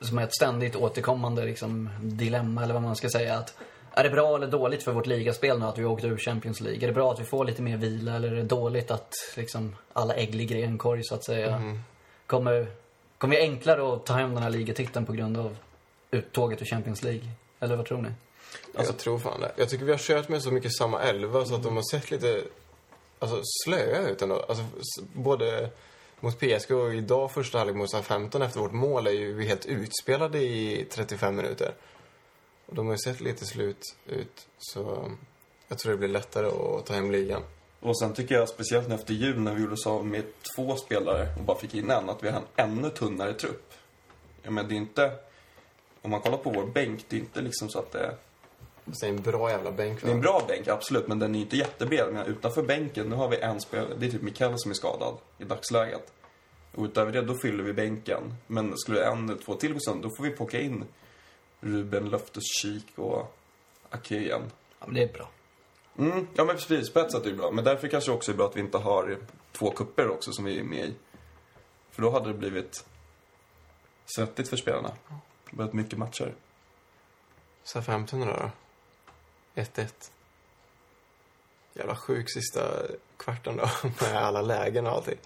[0.01, 3.37] som är ett ständigt återkommande liksom, dilemma eller vad man ska säga.
[3.37, 3.53] Att
[3.93, 6.83] är det bra eller dåligt för vårt ligaspel nu att vi åkte ur Champions League?
[6.83, 9.75] Är det bra att vi får lite mer vila eller är det dåligt att liksom,
[9.93, 11.61] alla ägg ligger i en korg så att säga?
[12.25, 12.67] Kommer,
[13.17, 15.57] kommer vi enklare att ta hem den här ligatiteln på grund av
[16.11, 17.29] uttåget ur Champions League?
[17.59, 18.09] Eller vad tror ni?
[18.73, 19.51] jag tror fan det.
[19.55, 22.11] Jag tycker vi har kört med så mycket samma elva så att de har sett
[22.11, 22.43] lite
[23.19, 24.45] alltså, slöa ut ändå.
[24.49, 24.63] Alltså,
[25.13, 25.69] både
[26.21, 29.65] mot PSG och idag första halvlek mot SA-15 efter vårt mål är ju vi helt
[29.65, 31.73] utspelade i 35 minuter.
[32.65, 35.11] Och de har ju sett lite slut ut så
[35.67, 37.41] jag tror det blir lättare att ta hem ligan.
[37.79, 40.23] Och sen tycker jag, speciellt efter jul när vi gjorde oss av med
[40.55, 43.73] två spelare och bara fick in en, att vi har en ännu tunnare trupp.
[44.43, 45.11] Jag menar, det är inte...
[46.01, 48.15] Om man kollar på vår bänk, det är inte liksom så att det är
[48.85, 50.01] det är en bra jävla bänk.
[50.01, 52.13] Det är en bra bänk, absolut, men den är inte jättebred.
[52.13, 55.17] Men utanför bänken, nu har vi en spelare, det är typ Mikael som är skadad
[55.37, 56.13] i dagsläget.
[56.75, 58.35] Och utöver det, då fyller vi bänken.
[58.47, 60.83] Men skulle en eller två till gå sönder, då får vi plocka in
[61.59, 63.37] Ruben Löftes-Kik och
[63.89, 64.41] Ake igen.
[64.79, 65.29] Ja, men det är bra.
[65.97, 67.51] Mm, ja men precis, på ett sätt är det bra.
[67.51, 69.17] Men därför kanske också är bra att vi inte har
[69.51, 70.93] två kupper också som vi är med i.
[71.91, 72.85] För då hade det blivit
[74.05, 74.91] svettigt för spelarna.
[75.51, 76.33] Väldigt mycket matcher.
[77.63, 78.25] SA-15 då?
[78.25, 78.51] då?
[79.55, 79.87] 1-1.
[81.73, 82.61] Jävla sjuk sista
[83.17, 83.69] kvarten då,
[84.11, 85.17] med alla lägen och allting.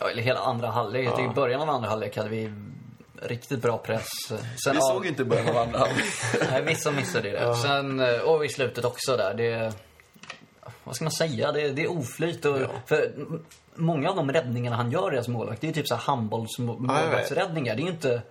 [0.00, 1.06] Ja, eller hela andra halvlek.
[1.06, 1.32] Jag tycker Ja.
[1.32, 2.52] I början av andra halvlek hade vi
[3.22, 4.08] riktigt bra press.
[4.28, 4.38] Sen
[4.72, 6.04] Vi av- såg inte början av andra halvlek.
[6.50, 7.56] Nej, vissa missade det.
[7.56, 9.34] Sen, eh, och i slutet också där.
[9.34, 9.72] Det,
[10.84, 11.52] vad ska man säga?
[11.52, 12.44] Det, det är oflyt.
[12.44, 12.66] Och, Ja.
[12.86, 13.12] För
[13.74, 17.76] många av de räddningarna han gör hans målvakt, det är ju typ så här handbollsmålvaktsräddningar.
[17.76, 18.22] Det är inte...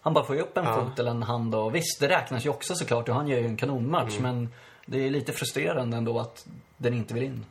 [0.00, 0.74] Han bara får ju upp en Ja.
[0.74, 3.46] fot eller en hand och visst, det räknas ju också såklart och han gör ju
[3.46, 4.16] en kanonmatch.
[4.18, 4.22] Mm.
[4.22, 4.48] Men
[4.90, 6.46] det är lite frustrerande ändå att
[6.76, 7.46] den inte vill in.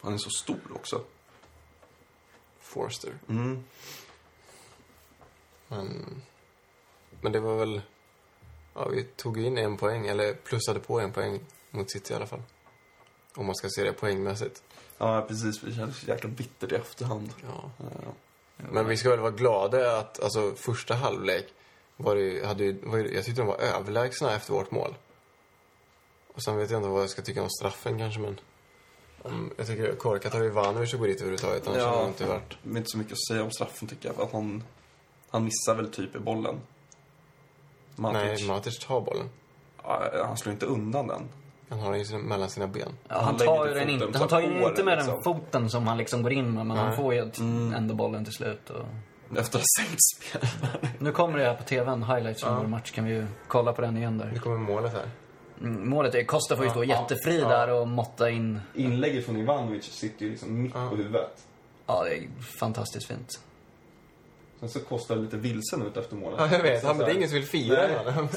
[0.00, 1.04] Han är så stor också.
[2.60, 3.12] Forster.
[3.28, 3.64] Mm.
[5.68, 6.04] Men,
[7.20, 7.82] men det var väl...
[8.74, 11.40] Ja, vi tog in en poäng, eller plussade på en poäng
[11.70, 12.42] mot City i alla fall.
[13.34, 14.62] Om man ska se det poängmässigt.
[14.98, 15.60] Ja, precis.
[15.60, 17.32] Det kändes så jäkla bittert i efterhand.
[17.42, 17.70] Ja.
[17.78, 18.12] Ja.
[18.72, 21.46] Men vi ska väl vara glada att alltså, första halvlek
[21.96, 24.94] var det, ju- hade ju, var ju, jag tyckte de var överlägsna efter vårt mål.
[26.34, 28.40] Och sen vet jag inte vad jag ska tycka om straffen kanske, men...
[29.22, 32.56] Om, jag tycker korkat av Ivanovic att gå dit överhuvudtaget, annars hade det inte varit...
[32.62, 34.16] Det är inte så mycket att säga om straffen tycker jag.
[34.16, 34.64] För att han,
[35.30, 36.60] han missar väl typ i bollen.
[37.96, 38.40] Matic.
[38.40, 39.28] Nej, Matic tar bollen.
[39.82, 41.22] Ja, han slår inte undan den.
[41.68, 42.88] Han har den ju mellan sina ben.
[43.08, 45.14] Ja, Han han tar ju inte den inte, han tar ju inte den, med liksom.
[45.14, 46.96] den foten som han liksom går in med, men han Nej.
[46.96, 47.38] får ju ett-
[47.76, 48.70] ändå bollen till slut.
[48.70, 48.86] Och...
[49.38, 50.48] Efter att ha sänkt spel.
[50.98, 52.90] Nu kommer det här på tvn, highlights från vår match.
[52.90, 54.30] Kan vi ju kolla på den igen där.
[54.32, 55.06] Nu kommer målet här.
[55.62, 58.60] Målet är, Costa får ju stå jättefri där och måtta in.
[58.74, 61.46] Inlägget från Ivanovic sitter ju liksom mitt på huvudet.
[61.86, 62.28] Ja, det är
[62.60, 63.40] fantastiskt fint.
[64.60, 66.40] Sen så kostar det lite vilsen ut efter målet.
[66.40, 66.84] Ja, jag vet.
[66.84, 67.88] Han, det är ingen som vill fira.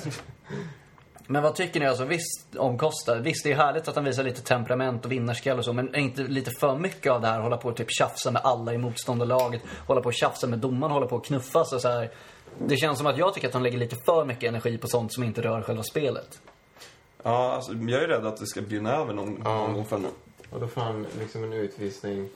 [1.28, 4.24] Men vad tycker ni alltså, visst om Costa, visst det är härligt att han visar
[4.24, 7.40] lite temperament och vinnarskalle och så, men är inte lite för mycket av det här,
[7.40, 10.94] hålla på och typ tjafsa med alla i motståndarlaget, hålla på och tjafsa med domaren,
[10.94, 12.12] hålla på och knuffas och så här.
[12.68, 15.14] Det känns som att jag tycker att han lägger lite för mycket energi på sånt
[15.14, 16.40] som inte rör själva spelet.
[17.26, 20.02] Ja, alltså, jag är rädd att det ska brinna över någon, någon gång för
[20.50, 22.30] Och då får han liksom en utvisning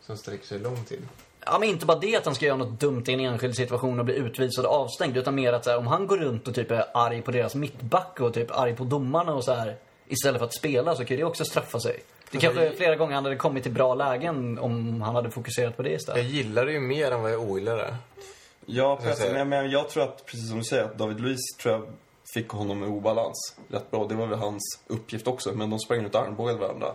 [0.00, 1.08] som sträcker sig lång tid.
[1.46, 3.98] Ja, men inte bara det att han ska göra något dumt i en enskild situation
[3.98, 6.54] och bli utvisad och avstängd, utan mer att så här, om han går runt och
[6.54, 9.76] typ är arg på deras mittback och typ arg på domarna och så här
[10.08, 12.02] istället för att spela så kan det också straffa sig.
[12.30, 15.76] Det kanske är flera gånger han hade kommit till bra lägen om han hade fokuserat
[15.76, 16.24] på det Jag istället.
[16.26, 17.96] gillar det ju mer än vad jag ogillar det.
[18.66, 21.74] Ja, Jag men, men jag tror att, precis som du säger, att David Luiz tror
[21.74, 21.82] jag
[22.34, 24.06] fick honom i obalans rätt bra.
[24.06, 26.94] Det var väl hans uppgift också, men de sprang ut och armbågade varandra.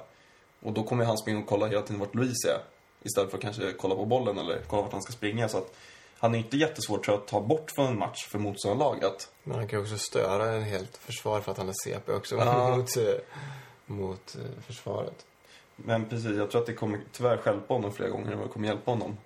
[0.61, 2.59] Och då kommer han springa och kolla hela tiden vart Luiz är.
[3.03, 5.49] Istället för att kanske kolla på bollen eller kolla vart han ska springa.
[5.49, 5.75] Så att
[6.17, 9.31] han är inte jättesvår tror jag, att ta bort från en match för motståndarlaget.
[9.43, 12.35] Men han kan ju också störa en helt försvar för att han är CP också
[12.35, 12.69] Ja.
[12.77, 13.03] mot, eh,
[13.85, 15.25] mot eh, försvaret.
[15.75, 18.51] Men precis, jag tror att det kommer tyvärr stjälpa honom flera gånger än vad det
[18.53, 19.17] kommer hjälpa honom.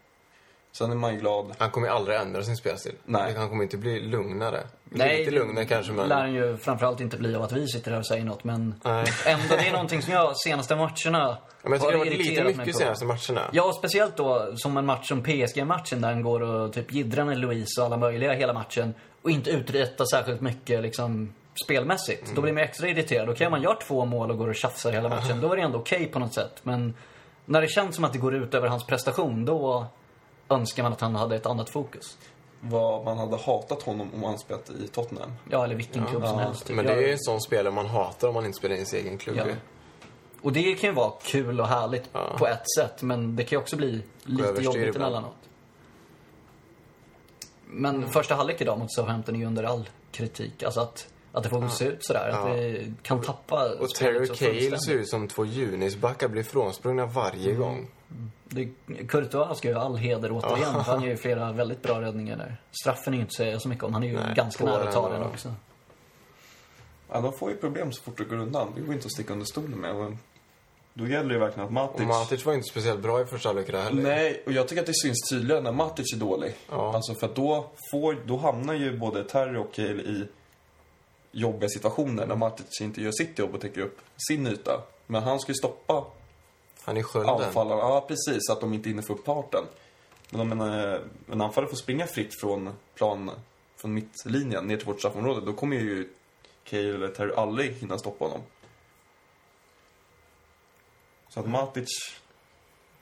[0.80, 1.46] Sen är man ju glad.
[1.58, 2.96] Han kommer ju aldrig ändra sin spelstil.
[3.06, 3.34] Nej.
[3.38, 4.64] Han kommer inte bli lugnare.
[4.84, 6.08] Nej, Lite lugnare kanske, men...
[6.08, 8.76] lär han ju framförallt inte bli av att vi sitter här och säger något, men
[8.84, 9.06] Nej.
[9.26, 12.18] ändå, det är någonting som jag senaste matcherna Ja, men jag tycker det har varit
[12.18, 12.80] lite mycket på.
[12.80, 13.50] senaste matcherna.
[13.52, 17.38] Ja, speciellt då som en match som PSG-matchen där han går och typ jiddrar med
[17.38, 21.34] Louise och alla möjliga hela matchen och inte uträttar särskilt mycket liksom
[21.66, 22.36] spelmässigt.
[22.36, 23.30] Då blir man extra irriterad.
[23.30, 25.62] Okej, om man gör två mål och går och tjafsar hela matchen, då är det
[25.62, 26.60] ändå okej på något sätt.
[26.64, 26.94] Men
[27.46, 29.86] när det känns som att det går ut över hans prestation, då
[30.50, 32.18] önskar man att han hade ett annat fokus.
[32.62, 35.32] Vad man hade hatat honom om han spelat i Tottenham.
[35.50, 36.66] Ja, eller vilken klubb som helst.
[36.66, 36.76] typ.
[36.76, 39.00] Men det är ju en sån spelare man hatar om man inte spelar i sin
[39.00, 39.38] egen klubb.
[39.38, 39.46] Ja.
[40.42, 42.36] Och det kan ju vara kul och härligt Ja.
[42.38, 45.36] på ett sätt, men det kan ju också bli lite jobbigt emellanåt.
[47.66, 50.64] Men första halvlek idag mot Southampton är ju under all kritik.
[50.64, 52.30] Alltså att, att det får se ut sådär.
[52.30, 52.54] Att Ja.
[52.54, 57.50] vi kan tappa Och spelet Terry Cale ser ut som två Junisbackar blir frånsprungna varje
[57.50, 57.62] Mm.
[57.62, 57.88] gång.
[58.46, 58.70] Det,
[59.08, 60.74] Courtois ska ju all heder återigen.
[60.74, 62.58] för Han gör ju flera väldigt bra räddningar där.
[62.72, 63.94] Straffen är ju inte säga så mycket om.
[63.94, 65.54] Han är ju Nej, ganska nära att ta den också.
[67.12, 68.74] Ja, de får ju problem så fort det går undan.
[68.76, 70.18] Det går inte att sticka under stolen med.
[70.94, 72.02] Då gäller det ju verkligen att Matic...
[72.02, 74.04] Och Matic var inte speciellt bra i första halvlek där heller.
[74.04, 76.56] Nej, och jag tycker att det syns tydligare när Matic är dålig.
[76.70, 76.96] Ja.
[76.96, 80.28] Alltså för att då, får, då hamnar ju både Terry och Cale i
[81.32, 84.82] jobbiga situationer när Matic inte gör sitt jobb och täcker upp sin yta.
[85.08, 86.06] Men han ska ju stoppa
[86.84, 87.36] Han är skölden.
[87.36, 87.82] anfallarna.
[87.82, 88.50] Ja, precis.
[88.50, 89.64] Att de inte hinner få upp farten.
[90.30, 91.00] Men om en, eh,
[91.32, 93.32] en anfallare får springa fritt från plan,
[93.76, 96.10] från mittlinjen ner till vårt straffområde, då kommer ju
[96.64, 98.42] Cale eller Terry aldrig hinna stoppa honom.
[101.30, 101.90] Så att Matic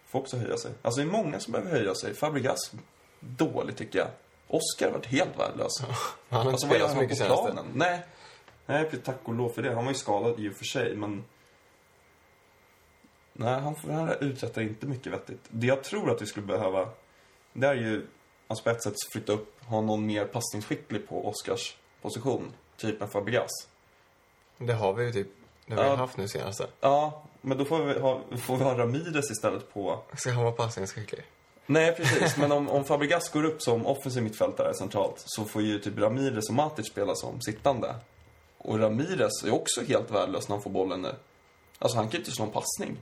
[0.07, 0.71] får också höja sig.
[0.81, 2.13] Alltså det är många som behöver höja sig.
[2.13, 2.71] Fabregas,
[3.19, 4.07] dålig tycker jag.
[4.47, 5.71] Oscar har varit helt värdelös.
[5.81, 5.89] Han
[6.29, 7.63] har inte Alltså spelat så mycket på senaste.
[7.73, 8.05] Nej.
[8.65, 9.73] Nej, tack och lov för det.
[9.75, 11.23] Han var ju skadad i och för sig, men...
[13.39, 15.39] Nej, han, får- han uträttar inte mycket vettigt.
[15.49, 16.89] Det jag tror att vi skulle behöva,
[17.53, 18.07] det är ju,
[18.47, 22.53] alltså på ett sätt flytta upp, ha någon mer passningsskicklig på Oscars position.
[22.77, 23.49] Typ en Fabregas.
[24.57, 25.27] Det har vi ju typ,
[25.65, 25.95] det har vi Ja.
[25.95, 26.67] haft nu senaste.
[26.81, 29.99] Ja, men då får vi ha, får vi ha Ramirez istället på...
[30.17, 31.23] Ska han vara passningsskicklig?
[31.65, 32.37] Nej, precis.
[32.41, 36.49] Men om, om Fabregas går upp som offensiv mittfältare centralt så får ju typ Ramirez
[36.49, 37.95] och Matic spela som sittande.
[38.57, 41.15] Och Ramirez är också helt värdelös när han får bollen nu.
[41.79, 42.97] Alltså, han kan ju inte slå en passning.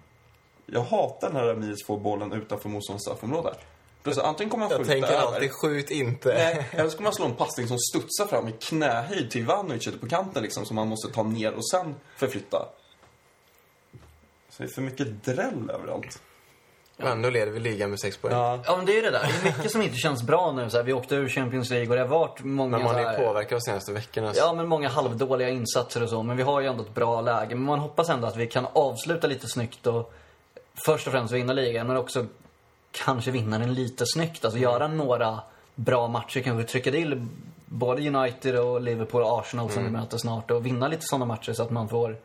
[0.66, 3.54] Jag hatar när Ramirez får bollen utanför motståndarens straffområde.
[4.04, 5.36] Plus, antingen kommer han Jag skjuta tänker över.
[5.36, 6.30] alltid, skjut inte.
[6.34, 9.88] Nej, eller så kommer han slå en passning som studsar fram i knähöjd till Ivanovic
[9.88, 12.66] ute på kanten liksom, som han måste ta ner och sen förflytta.
[14.50, 16.22] Så det är för mycket dräll överallt.
[16.98, 18.34] Men ändå leder vi ligan med sex poäng.
[18.34, 18.60] Ja.
[18.66, 19.22] Ja, men det är ju det där.
[19.44, 20.70] Det är mycket som inte känns bra nu.
[20.70, 23.00] Så här, vi åkte ur Champions League och det har varit många Men man så
[23.00, 24.32] är här- påverkad de senaste veckorna.
[24.36, 26.24] Ja, men många halvdåliga insatser och så.
[26.24, 27.56] Men vi har ju ändå ett bra läge.
[27.56, 30.14] Men man hoppas ändå att vi kan avsluta lite snyggt och
[30.86, 32.26] först och främst vinna ligan, men också
[32.92, 34.46] kanske vinna den lite snyggt.
[34.46, 35.40] Alltså göra några
[35.76, 37.28] bra matcher, kanske trycka till
[37.66, 41.54] både United och Liverpool och Arsenal som vi möter snart och vinna lite sådana matcher
[41.54, 42.18] så att man får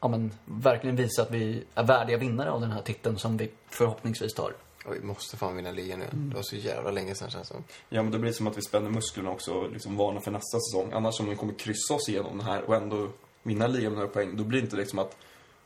[0.00, 3.50] ja, men, verkligen visa att vi är värdiga vinnare av den här titeln som vi
[3.70, 4.52] förhoppningsvis tar.
[4.84, 6.06] Och vi måste fan vinna ligan nu.
[6.12, 7.64] Det var så jävla länge sedan känns det som.
[7.88, 10.58] Ja, men det blir som att vi spänner musklerna också och liksom varnar för nästa
[10.58, 10.92] säsong.
[10.92, 13.08] Annars om vi kommer kryssa oss igenom det här och ändå
[13.42, 15.16] vinna ligan med några poäng, då blir det inte liksom att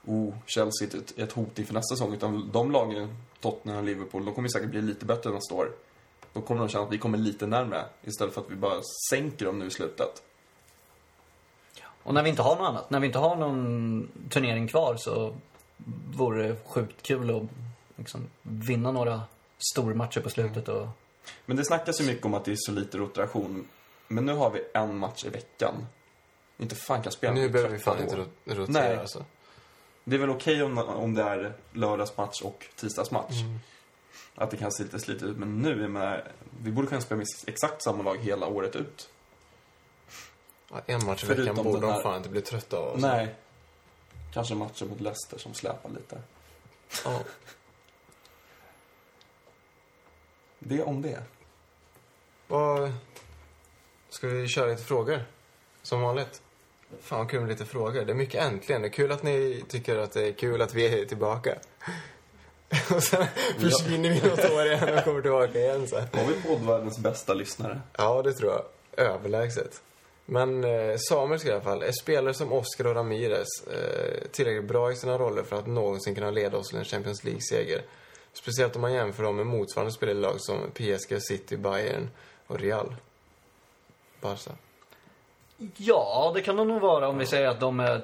[0.07, 2.15] oh, Chelsea är ett, ett hot inför nästa säsong.
[2.15, 5.73] Utan de lagen, Tottenham och Liverpool, de kommer säkert bli lite bättre nästa år.
[6.33, 9.47] Då kommer de känna att vi kommer lite närmare istället för att vi bara sänker
[9.47, 10.23] dem nu i slutet.
[12.03, 15.35] Och när vi inte har något annat, när vi inte har någon turnering kvar så
[16.17, 17.43] vore det sjukt kul att
[17.97, 19.23] liksom vinna några
[19.59, 20.89] stormatcher på slutet och
[21.47, 23.69] Men det snackas ju mycket om att det är så lite rotation.
[24.09, 25.87] Men nu har vi en match i veckan.
[26.59, 28.97] Inte fan kan spela Nu behöver vi 13 fan inte rotera Nej.
[28.97, 29.25] alltså.
[30.09, 33.41] Det är väl okej om, om det är lördagsmatch och tisdagsmatch.
[33.43, 33.59] Mm.
[34.35, 35.37] Att det kan se lite slitet ut.
[35.37, 39.09] Men nu, jag menar, vi borde kunna spela med exakt samma lag hela året ut.
[40.71, 42.89] Ja, en match i veckan borde de här- fan inte bli trötta av.
[42.93, 43.07] alltså.
[43.09, 43.35] Nej.
[44.35, 46.21] Kanske matchen mot Leicester som släpar lite.
[47.05, 47.21] Ja.
[50.59, 51.23] Det om det.
[52.47, 52.93] Vad...
[54.09, 55.25] Ska vi köra lite frågor?
[55.83, 56.43] Som vanligt.
[57.01, 58.05] Fan vad kul med lite frågor.
[58.05, 58.83] Det är mycket äntligen.
[58.83, 61.55] Det är kul att ni tycker att det är kul att vi är tillbaka.
[62.95, 63.27] och sen
[63.59, 66.07] försvinner vi något år igen och kommer tillbaka igen sen.
[66.13, 67.81] Har vi poddvärldens bästa lyssnare?
[67.99, 68.65] Ja, det tror jag.
[69.07, 69.83] Överlägset.
[70.27, 74.69] Men eh, Samuel ska i alla fall, är spelare som Oscar och Ramirez eh, tillräckligt
[74.69, 77.83] bra i sina roller för att någonsin kunna leda oss till en Champions League-seger?
[78.33, 82.11] Speciellt om man jämför dem med motsvarande spelare som PSG, City, Bayern
[82.47, 82.97] och Real.
[84.21, 84.51] Barca.
[85.77, 88.03] Ja, det kan de nog vara om vi säger att de är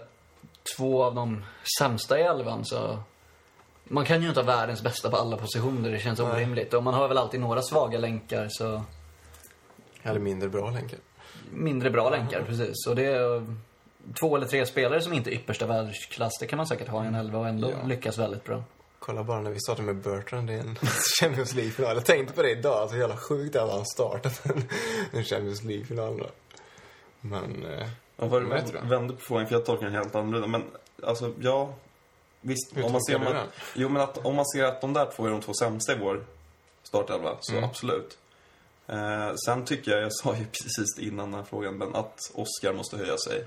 [0.76, 1.44] två av de
[1.78, 2.98] sämsta i elvan så...
[3.84, 6.28] Man kan ju inte ha världens bästa på alla positioner, det känns Nej.
[6.32, 6.74] orimligt.
[6.74, 8.82] Och man har väl alltid några svaga länkar så...
[10.02, 10.98] Eller mindre bra länkar.
[11.50, 12.86] Mindre bra länkar, precis.
[12.88, 13.46] Och det är
[14.20, 17.06] två eller tre spelare som inte är yppersta världsklass, det kan man säkert ha i
[17.06, 17.86] en elva och ändå Ja.
[17.86, 18.62] lyckas väldigt bra.
[18.98, 20.78] Kolla bara när vi startade med Bertrand i en
[21.20, 21.96] Champions League-final.
[21.96, 22.78] Jag tänkte på det idag.
[22.82, 24.42] Alltså jävla sjukt att han startat
[25.12, 26.26] en, Champions League-final.
[27.22, 27.66] Men...
[27.66, 28.80] Eh, Jag var Bättre.
[28.84, 30.46] vände på frågan för jag tolkar den helt annorlunda.
[30.48, 30.64] Men
[31.02, 31.74] alltså, ja.
[32.40, 33.18] Visst, Hur om man ser...
[33.18, 33.46] Man, den?
[33.74, 35.96] jo, men att, om man ser att de där två är de två sämsta i
[35.98, 36.24] vår
[36.82, 37.64] startelva, så Mm.
[37.64, 38.18] absolut.
[38.86, 42.72] Eh, sen tycker jag, jag sa ju precis innan den här frågan, men att Oscar
[42.72, 43.44] måste höja sig.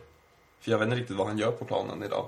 [0.60, 2.28] För jag vet inte riktigt vad han gör på planen idag.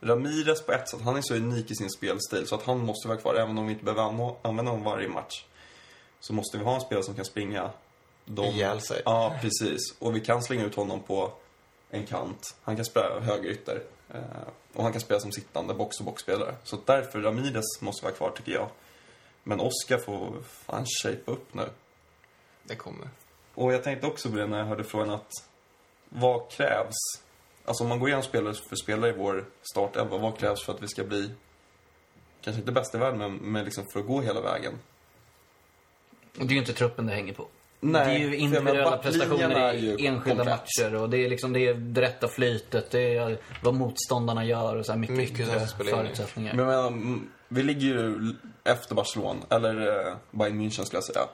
[0.00, 3.08] Ramirez på ett sätt, han är så unik i sin spelstil så att han måste
[3.08, 3.34] vara kvar.
[3.34, 5.44] Även om vi inte behöver anvä- använda honom varje match.
[6.20, 7.70] Så måste vi ha en spelare som kan springa.
[8.28, 8.46] De...
[8.46, 9.02] Ihjäl sig.
[9.04, 9.80] Ja, precis.
[9.98, 11.32] Och vi kan slänga ut honom på
[11.90, 12.56] en kant.
[12.62, 13.82] Han kan spela högerytter.
[14.14, 14.20] Eh,
[14.72, 16.54] och han kan spela som sittande box-to-box-spelare.
[16.64, 18.68] Så därför, Ramirez måste vara kvar tycker jag.
[19.42, 21.68] Men Oscar får fan shape upp nu.
[22.62, 23.08] det kommer.
[23.54, 25.30] Och jag tänkte också på det när jag hörde frågan att
[26.08, 26.96] vad krävs?
[27.64, 30.82] Alltså om man går igenom spelare för spelare i vår startelva, vad krävs för att
[30.82, 31.30] vi ska bli
[32.40, 34.78] kanske inte bäst i världen, men, men liksom för att gå hela vägen?
[36.38, 37.48] Och det är ju inte truppen det hänger på.
[37.80, 40.60] Nej, det är ju individuella prestationer är ju i enskilda komplett.
[40.78, 44.76] matcher och det är liksom det, är det rätta flytet, det är vad motståndarna gör
[44.76, 45.86] och så här mycket, Mycket in.
[45.86, 46.54] förutsättningar.
[46.54, 51.04] Men jag menar, mm, vi ligger ju efter Barcelona, eller eh, Bayern München skulle jag
[51.04, 51.26] säga.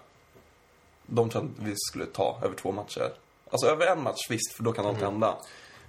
[1.06, 3.12] De tror jag inte vi skulle ta över två matcher.
[3.50, 5.36] Alltså över en match visst, för då kan allt hända.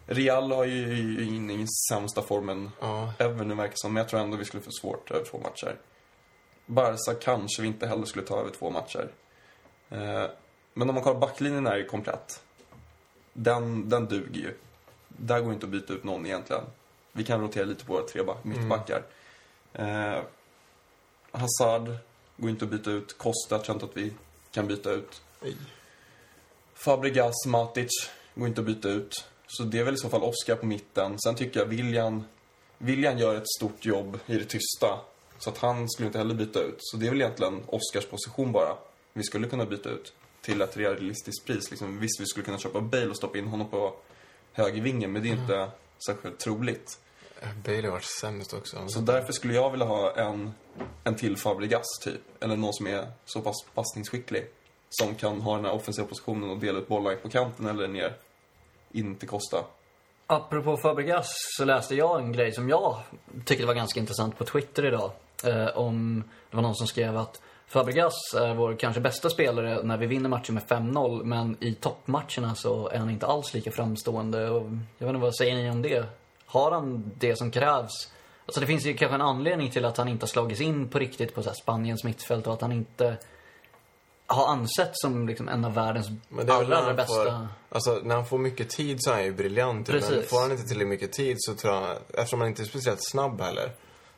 [0.05, 3.13] Real har ju in i sämsta formen Ja.
[3.19, 5.37] ever nu verkar det som, men jag tror ändå vi skulle få svårt över två
[5.37, 5.75] matcher.
[6.65, 9.07] Barca kanske vi inte heller skulle ta över två matcher.
[10.77, 12.43] Men om man kollar backlinjen är ju komplett.
[13.33, 14.53] Den, den duger ju.
[15.07, 16.63] Där går inte att byta ut någon egentligen.
[17.11, 19.03] Vi kan rotera lite på våra tre back, mittbackar.
[19.73, 20.19] Eh,
[21.31, 21.95] Hazard
[22.37, 23.17] går inte att byta ut.
[23.17, 24.13] Costa tror jag inte att vi
[24.51, 25.21] kan byta ut.
[25.41, 25.55] Ej.
[26.73, 29.25] Fabregas, Matic går inte att byta ut.
[29.47, 31.19] Så det är väl i så fall Oscar på mitten.
[31.19, 32.23] Sen tycker jag William,
[32.77, 34.99] William gör ett stort jobb i det tysta.
[35.39, 36.77] Så att han skulle inte heller byta ut.
[36.79, 38.77] Så det är väl egentligen Oscars position bara.
[39.13, 40.13] Vi skulle kunna byta ut
[40.45, 41.71] till ett realistiskt pris.
[41.71, 43.93] Liksom, visst, vi skulle kunna köpa Bale och stoppa in honom på
[44.53, 45.71] högervingen, men det är inte
[46.05, 46.99] särskilt troligt.
[47.65, 48.87] Bale har varit sämst också.
[48.87, 50.53] Så därför skulle jag vilja ha en,
[51.03, 52.43] en till Fabregas, typ.
[52.43, 54.47] Eller någon som är så pass passningsskicklig.
[54.89, 58.13] Som kan ha den här offensiva positionen och dela ut bollar på kanten eller ner.
[58.91, 59.63] In till Costa.
[60.27, 61.27] Apropå Fabregas
[61.57, 62.99] så läste jag en grej som jag
[63.45, 65.11] tyckte var ganska intressant på Twitter idag.
[65.43, 69.97] Eh, om, det var någon som skrev att Fabregas är vår kanske bästa spelare när
[69.97, 74.49] vi vinner matcher med 5-0 men i toppmatcherna så är han inte alls lika framstående.
[74.49, 74.63] Och
[74.97, 76.05] jag vet inte, vad säger ni om det?
[76.45, 78.11] Har han det som krävs?
[78.45, 80.99] Alltså det finns ju kanske en anledning till att han inte har slagits in på
[80.99, 83.17] riktigt på så Spaniens mittfält och att han inte
[84.27, 87.47] har ansetts som liksom en av världens Men det är allra, allra han får, bästa.
[87.69, 89.87] alltså när han får mycket tid så är han ju briljant.
[89.87, 90.29] Men Precis.
[90.29, 93.41] får han inte tillräckligt mycket tid så tror jag, eftersom han inte är speciellt snabb
[93.41, 93.71] heller,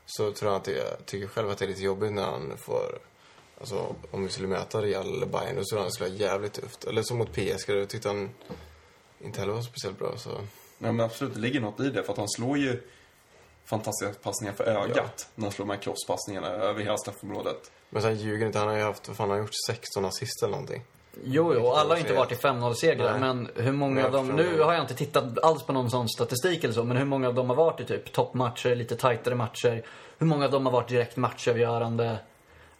[0.05, 2.99] så tror jag att jag tycker själv att det är lite jobbigt när han får,
[3.60, 6.84] alltså om vi skulle möta Real eller Bayern, då att det skulle vara jävligt tufft.
[6.84, 8.30] Eller som mot PSG, då tyckte han
[9.20, 10.30] inte heller var speciellt bra så.
[10.78, 12.03] Nej men absolut, det ligger något i det.
[12.03, 12.82] För att han slår ju
[13.66, 17.72] fantastiska passningar för ögat när han slår de här crosspassningarna över hela straffområdet.
[17.89, 18.60] Men sen ljuger inte.
[18.60, 20.84] Han har ju haft, vad fan, han har gjort 16 assist eller någonting.
[21.24, 23.20] Jo, jo, alla har inte varit i 5-0-segrar, Nej.
[23.20, 24.28] men hur många av dem...
[24.28, 27.28] Nu har jag inte tittat alls på någon sån statistik eller så, men hur många
[27.28, 29.86] av dem har varit i typ toppmatcher, lite tajtare matcher?
[30.18, 32.18] Hur många av dem har varit direkt matchavgörande?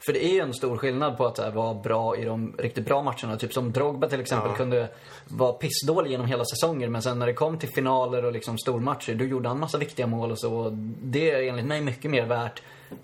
[0.06, 2.86] För det är ju en stor skillnad på att här, vara bra i de riktigt
[2.86, 3.38] bra matcherna.
[3.38, 4.58] Typ som Drogba till exempel Ja.
[4.58, 4.90] kunde
[5.28, 9.16] vara pissdålig genom hela säsonger, men sen när det kom till finaler och liksom stormatcher,
[9.16, 10.54] då gjorde han massa viktiga mål och så.
[10.54, 12.62] Och Det är enligt mig mycket mer värt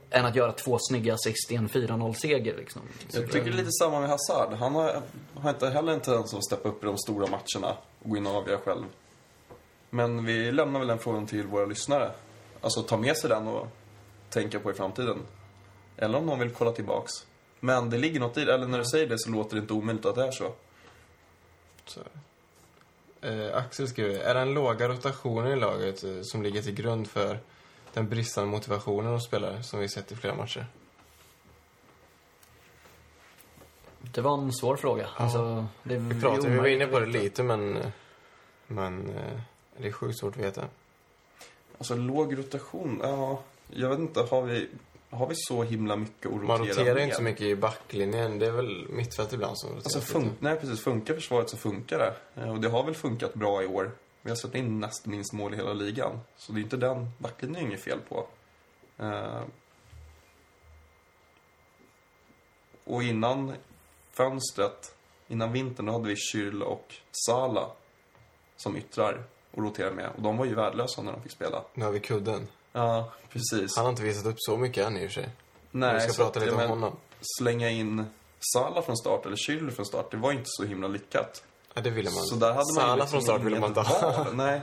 [0.09, 2.81] än att göra två snygga assist i en 4-0-seger liksom.
[3.11, 4.53] Jag tycker det är lite samma med Hazard.
[4.53, 5.01] Han har,
[5.33, 8.27] har inte heller en tendens att steppa upp i de stora matcherna och gå in
[8.27, 8.83] och avgöra själv.
[9.89, 12.11] Men vi lämnar väl den frågan till våra lyssnare.
[12.61, 13.67] Alltså ta med sig den och
[14.29, 15.17] tänka på i framtiden.
[15.97, 17.11] Eller om någon vill kolla tillbaks.
[17.59, 18.53] Men det ligger något i det.
[18.53, 20.53] Eller när du säger det så låter det inte omöjligt att det är så.
[21.85, 21.99] Så.
[23.21, 27.39] Eh, Axel skriver, är den låga rotationen i laget eh, som ligger till grund för
[27.93, 30.65] den bristande motivationen hos spelare som vi sett i flera matcher?
[34.01, 35.07] Det var en svår fråga.
[35.17, 37.77] Alltså, det Vi pratade, vi var inne på det lite men,
[38.67, 39.39] men eh,
[39.77, 40.63] det är sjukt svårt att veta.
[41.77, 43.39] Alltså låg rotation, ja.
[43.69, 44.69] Jag vet inte, har vi,
[45.13, 47.03] har vi så himla mycket att rotera Man roterar med?
[47.03, 48.39] inte så mycket i backlinjen.
[48.39, 50.81] Det är väl mittfält ibland som roterar Alltså, fun- nej, precis.
[50.83, 52.41] Funkar försvaret så funkar det.
[52.41, 53.91] Eh, Och det har väl funkat bra i år.
[54.21, 56.19] Vi har släppt in näst minst mål i hela ligan.
[56.37, 58.27] Så det är inte den backlinjen det är inget fel på.
[58.99, 59.41] Eh,
[62.83, 63.53] och innan
[64.11, 64.95] fönstret,
[65.27, 67.71] innan vintern, då hade vi Kyrl och Sala
[68.55, 70.09] som yttrar och roterar med.
[70.15, 71.63] Och de var ju värdelösa när de fick spela.
[71.73, 72.47] Nu har vi kudden.
[72.73, 73.75] Ja, precis.
[73.75, 75.29] Han har inte visat upp så mycket än i och för sig.
[75.71, 76.95] Nej, vi ska prata lite om men, honom.
[77.37, 78.05] Slänga in
[78.53, 81.43] Sala från start, eller Kyrl från start, det var inte så himla lyckat.
[81.73, 82.23] Ja, det ville man.
[82.23, 84.27] Så där hade man liksom från start ville man inte ha.
[84.33, 84.61] Nej.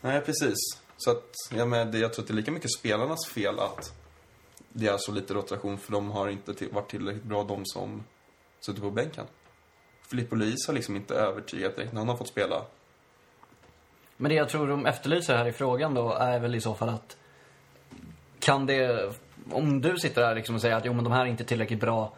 [0.00, 0.56] Nej, precis.
[0.96, 3.92] Så att, ja, men det, jag tror att det är lika mycket spelarnas fel att
[4.68, 8.04] det är så lite rotation för de har inte till, varit tillräckligt bra, de som
[8.60, 9.24] suttit på bänken.
[10.08, 12.64] Filippo Luis har liksom inte övertygat direkt när han har fått spela.
[14.16, 16.88] Men det jag tror de efterlyser här i frågan då är väl i så fall
[16.88, 17.16] att
[18.40, 19.12] kan det,
[19.50, 21.80] om du sitter här liksom och säger att jo men de här är inte tillräckligt
[21.80, 22.12] bra.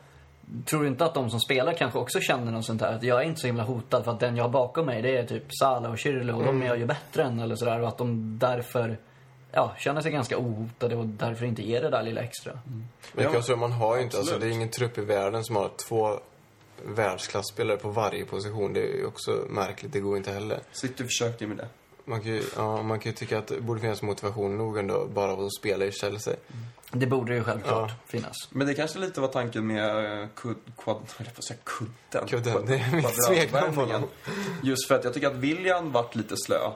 [0.64, 2.94] Tror du inte att de som spelar kanske också känner något sånt här?
[2.94, 5.16] Att jag är inte så himla hotad för att den jag har bakom mig det
[5.16, 7.80] är typ Salah och Schürrle och de är jag ju bättre än eller sådär.
[7.80, 8.98] Och att de därför
[9.52, 12.58] ja, känner sig ganska ohotade och därför inte ger det där lilla extra.
[13.12, 15.44] Men Ja, jag tror man har ju inte, alltså, det är ingen trupp i världen
[15.44, 16.20] som har två
[16.84, 18.72] världsklasspelare på varje position.
[18.72, 20.60] Det är ju också märkligt, det går inte heller.
[20.72, 21.68] City försökte ju med det.
[22.08, 25.06] Man kan ju, ja, man kan ju tycka att det borde finnas motivation nog ändå
[25.06, 26.34] bara av att spela i Chelsea.
[26.90, 27.96] Det borde ju självklart Ja.
[28.06, 28.36] finnas.
[28.50, 32.28] Men det kanske lite var tanken med kud, quad, jag på att säga kudden.
[32.28, 34.02] Kudden, det är mitt smeknamn på honom.
[34.62, 36.70] Just för att jag tycker att William vart lite slö.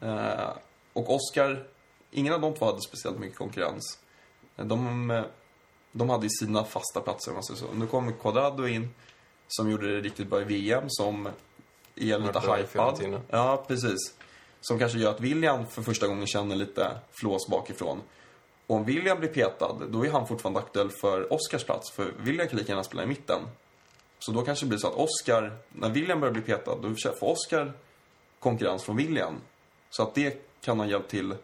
[0.00, 0.50] Eh,
[0.92, 1.66] och Oscar,
[2.10, 3.98] ingen av de två hade speciellt mycket konkurrens.
[4.56, 5.22] De, eh,
[5.92, 7.66] de hade ju sina fasta platser om man säger så.
[7.74, 8.94] Nu kom Quadrado in,
[9.48, 11.26] som gjorde det riktigt bra i VM, som
[11.96, 13.20] är lite hypad.
[13.30, 13.98] Ja, precis.
[14.60, 18.00] Som kanske gör att William för första gången känner lite flås bakifrån.
[18.66, 21.90] Och om William blir petad, då är han fortfarande aktuell för Oscars plats.
[21.90, 23.40] För William kan lika gärna spela i mitten.
[24.18, 27.30] Så då kanske det blir så att Oscar, när William börjar bli petad, då får
[27.30, 27.72] Oscar
[28.38, 29.34] konkurrens från William.
[29.90, 31.34] Så att det kan ha hjälpt till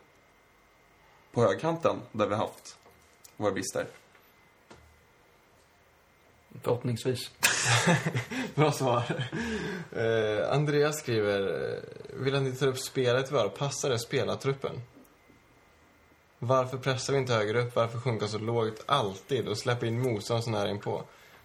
[1.32, 2.78] på högkanten, där vi har haft
[3.36, 3.86] våra brister.
[6.62, 7.30] Förhoppningsvis.
[8.54, 9.02] Bra svar.
[9.96, 11.78] Eh, Andreas skriver, eh,
[12.22, 14.82] vill att ni tar upp spelet var, passar det spelartruppen?
[16.38, 17.76] Varför pressar vi inte högre upp?
[17.76, 21.02] Varför sjunka så lågt alltid och släppa in motstånd så nära inpå?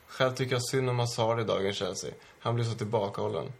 [0.08, 2.12] Själv tycker jag synd om Hazard i dagens Chelsea.
[2.40, 3.54] Han blir så tillbakahållen.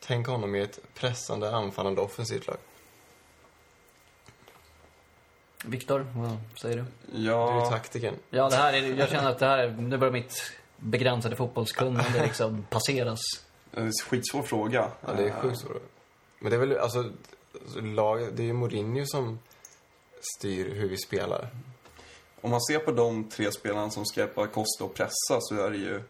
[0.00, 2.56] Tänk honom i ett pressande, anfallande, offensivt lag.
[5.64, 6.84] Viktor, vad säger du?
[7.12, 8.14] Du är Ja, taktiken.
[8.30, 12.66] Ja, det här är, jag känner att det här, nu börjar mitt begränsade fotbollskunnande liksom
[12.70, 13.20] passeras.
[13.72, 14.90] en skitsvår fråga.
[15.06, 15.82] Ja, det är sjukt svårt.
[16.38, 17.10] Men det är väl, alltså,
[17.82, 19.38] lag, det är ju Mourinho som
[20.38, 21.48] styr hur vi spelar.
[22.40, 25.70] Om man ser på de tre spelarna som ska hjälpa Costa och pressa så är
[25.70, 26.02] det ju...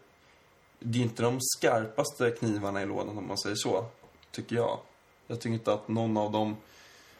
[0.79, 3.85] Det är inte de skarpaste knivarna i lådan om man säger så,
[4.31, 4.79] tycker jag.
[5.27, 6.57] Jag tycker inte att någon av dem...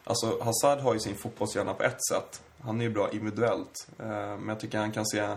[0.04, 2.42] Alltså, Hazard har ju sin fotbollshjärna på ett sätt.
[2.60, 3.88] Han är ju bra individuellt.
[3.98, 5.36] Eh, Men jag tycker han kan se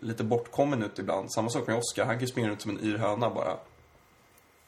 [0.00, 1.32] lite bortkommen ut ibland.
[1.32, 2.04] Samma sak med Oscar.
[2.04, 3.56] Han kan ju springa ut som en yr höna bara.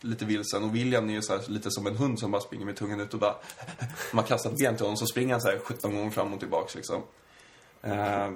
[0.01, 0.65] Lite vilsen.
[0.65, 3.01] Och William är ju så här, lite som en hund som bara springer med tungan
[3.01, 3.35] ut och bara...
[4.13, 6.41] Man kastar ett ben till honom så springer han så här 17 gånger fram och
[6.41, 7.03] tillbaks liksom.
[7.83, 8.31] Eh,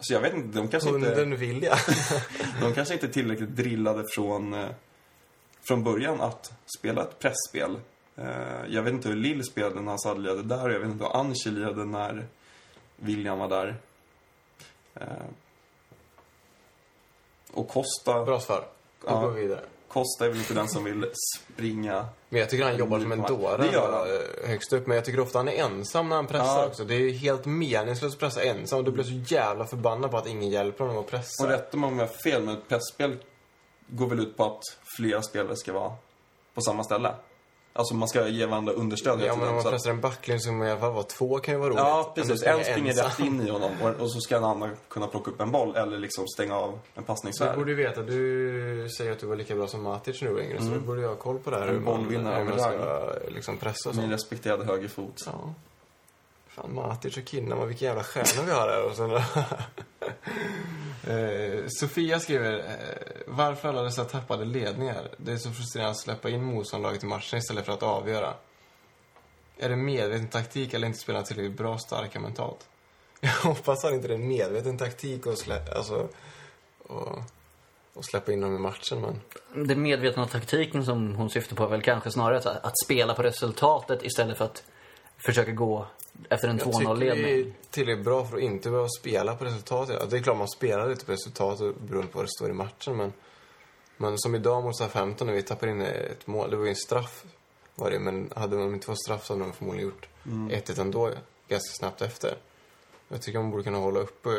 [0.00, 1.74] så jag vet inte, de kanske inte, Hunden vilja.
[2.60, 4.68] de kanske inte är tillräckligt drillade från, eh,
[5.62, 7.76] från början att spela ett pressspel
[8.16, 11.04] Eh, jag vet inte hur Lill spelade när Hazard lirade där och jag vet inte
[11.04, 12.26] hur Anci lirade när
[12.96, 13.76] William var där.
[17.54, 18.64] Och Costa, Bra svar.
[19.00, 19.20] Då Ja.
[19.20, 19.60] går vi vidare.
[19.88, 21.06] Costa är väl inte den som vill
[21.52, 22.06] springa.
[22.28, 24.86] Men jag tycker han jobbar som en dåre eh, högst upp.
[24.86, 26.66] Men jag tycker ofta han är ensam när han pressar Ja.
[26.66, 26.84] också.
[26.84, 28.78] Det är helt meningslöst att pressa ensam.
[28.78, 31.44] Och du blir så jävla förbannad på att ingen hjälper honom att pressa.
[31.44, 33.16] Och rätta mig om jag har fel, men ett pressspel
[33.88, 34.60] går väl ut på att
[34.96, 35.92] flera spelare ska vara
[36.54, 37.14] på samma ställe.
[37.74, 40.70] Alltså man ska ge varandra understöd Ja, men om man pressar en backlinje man i
[40.70, 41.78] alla fall vara två kan ju vara roligt.
[41.80, 42.42] Ja, precis.
[42.42, 45.40] En springer rätt in i honom och, och så ska en annan kunna plocka upp
[45.40, 47.56] en boll eller liksom stänga av en Du passningssfär.
[47.56, 50.64] borde ju veta, du säger att du var lika bra som Matic nu yngre, så
[50.64, 51.66] du borde ju ha koll på det här.
[51.68, 55.22] En bollvinnare ska liksom pressa och Min respekterade högerfot.
[55.26, 55.54] Ja.
[56.54, 58.84] Fan, Matic och Kinnaman, vilka jävla stjärnor vi har här.
[58.84, 59.10] Och sen,
[61.16, 62.64] eh, Sofia skriver, eh,
[63.26, 65.08] varför alla dessa tappade ledningar?
[65.16, 68.34] Det är så frustrerande att släppa in motståndarlaget i matchen istället för att avgöra.
[69.58, 72.68] Är det medveten taktik eller inte spela tillräckligt bra starka mentalt?
[73.20, 76.08] Jag hoppas att inte det är en medveten taktik att slä, alltså,
[76.78, 77.18] och,
[77.92, 79.20] och släppa in dem i matchen, men...
[79.66, 83.22] Den medvetna taktiken som hon syftar på är väl kanske snarare här, att spela på
[83.22, 84.64] resultatet istället för att
[85.26, 85.86] försöka gå
[86.28, 87.24] efter en Jag tycker vi 2-0-ledning.
[87.48, 90.10] är tillräckligt bra för att inte behöva spela på resultatet.
[90.10, 92.96] Det är klart man spelar lite på resultatet beroende på vad det står i matchen,
[92.96, 93.12] men...
[93.96, 96.76] Men som idag mot 15 när vi tappade in ett mål, det var ju en
[96.76, 97.24] straff
[97.74, 101.10] var det, men hade de inte fått straff så hade de förmodligen gjort 1-1 ändå
[101.48, 102.36] ganska snabbt efter.
[103.08, 104.30] Jag tycker man borde kunna hålla uppe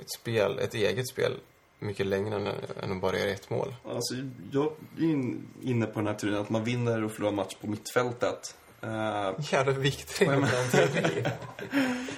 [0.00, 1.32] ett spel, ett eget spel,
[1.78, 2.46] mycket längre än,
[2.82, 3.74] än att bara göra ett mål.
[3.84, 4.14] Alltså,
[4.52, 7.66] jag är in- inne på den här teorin att man vinner och förlorar match på
[7.66, 8.56] mittfältet.
[8.80, 10.20] Eh, Jävla viktigt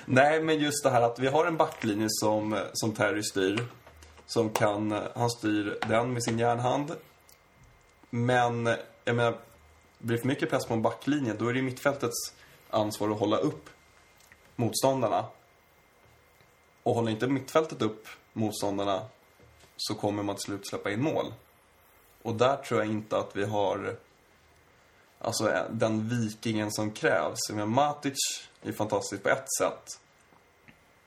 [0.05, 3.67] nej, men just det här att vi har en backlinje som, som Terry styr.
[4.27, 6.93] Som kan, han styr den med sin järnhand.
[8.11, 8.67] Men,
[9.05, 9.39] jag menar,
[9.99, 12.35] blir det för mycket press på en backlinje, då är det mittfältets
[12.71, 13.71] ansvar att hålla upp
[14.57, 15.25] motståndarna.
[16.83, 19.03] Och håller inte mittfältet upp motståndarna
[19.77, 21.33] så kommer man till slut släppa in mål.
[22.23, 23.97] Och där tror jag inte att vi har
[25.21, 27.39] alltså, eh, den vikingen som krävs.
[27.49, 28.19] Jag menar, Matic
[28.63, 30.01] är fantastisk på ett sätt.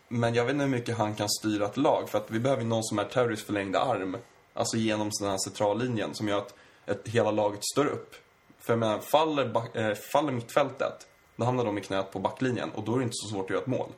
[0.07, 2.09] Men jag vet inte hur mycket han kan styra ett lag.
[2.09, 4.17] För att vi behöver någon som är Terrys förlängda arm.
[4.53, 6.53] Alltså genom den här centrallinjen som gör att
[6.85, 8.15] ett, hela laget står upp.
[8.59, 12.71] För jag menar, faller, back, eh, faller mittfältet, då hamnar de i knät på backlinjen.
[12.71, 13.89] Och då är det inte så svårt att göra ett mål.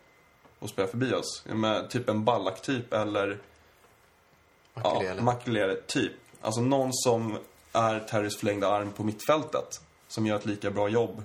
[0.59, 1.43] Och spela förbi oss.
[1.45, 3.39] Menar, typ en Ballack-typ eller
[4.73, 5.15] Makelele.
[5.17, 6.13] Ja, Makelele, typ.
[6.41, 7.37] Alltså någon som
[7.73, 9.81] är Terrys förlängda arm på mittfältet.
[10.07, 11.23] Som gör ett lika bra jobb.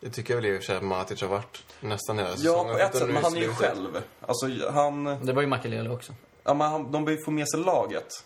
[0.00, 2.36] Det tycker jag väl i och för sig att Matic har varit nästan hela Ja,
[2.36, 2.72] säsongen.
[2.72, 4.02] på ett sätt, men han är ju själv.
[4.20, 5.04] Alltså, han...
[5.04, 6.12] Det var ju Makelele också.
[6.44, 8.24] Ja, men han, de behöver få med sig laget.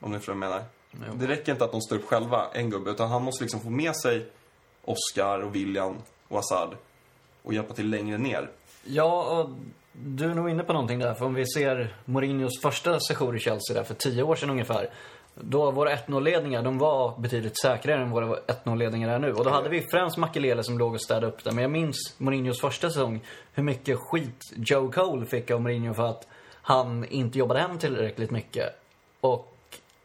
[0.00, 0.64] Om ni förstår vad jag menar.
[0.92, 1.14] Jo.
[1.14, 3.70] Det räcker inte att de står upp själva, en gubbe, utan han måste liksom få
[3.70, 4.26] med sig
[4.84, 5.96] Oscar och William
[6.28, 6.76] och Assad.
[7.42, 8.50] Och hjälpa till längre ner.
[8.84, 9.50] Ja, och
[9.92, 11.14] du är nog inne på någonting där.
[11.14, 14.90] För om vi ser Mourinhos första session i Chelsea där för tio år sedan ungefär.
[15.40, 19.32] Då våra 1-0-ledningar, de var betydligt säkrare än våra 1-0-ledningar är nu.
[19.32, 21.52] Och då hade vi främst Makelele som låg och städade upp det.
[21.52, 23.20] Men jag minns Mourinhos första säsong,
[23.52, 28.30] hur mycket skit Joe Cole fick av Mourinho för att han inte jobbade hem tillräckligt
[28.30, 28.66] mycket.
[29.20, 29.54] Och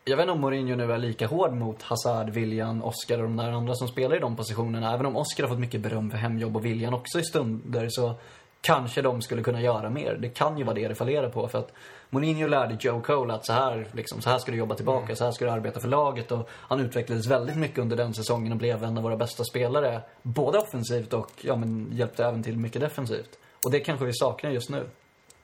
[0.05, 3.37] jag vet inte om Mourinho nu är lika hård mot Hazard, William, Oscar och de
[3.37, 4.93] där andra som spelar i de positionerna.
[4.93, 8.15] Även om Oscar har fått mycket beröm för hemjobb och William också i stunder så
[8.61, 10.13] kanske de skulle kunna göra mer.
[10.13, 11.47] Det kan ju vara det det fallerar på.
[11.47, 11.71] För att
[12.09, 15.23] Mourinho lärde Joe Cole att så här, liksom, så här ska du jobba tillbaka, så
[15.23, 16.31] här ska du arbeta för laget.
[16.31, 20.01] Och han utvecklades väldigt mycket under den säsongen och blev en av våra bästa spelare.
[20.21, 23.39] Både offensivt och ja, men, hjälpte även till mycket defensivt.
[23.65, 24.89] Och det kanske vi saknar just nu.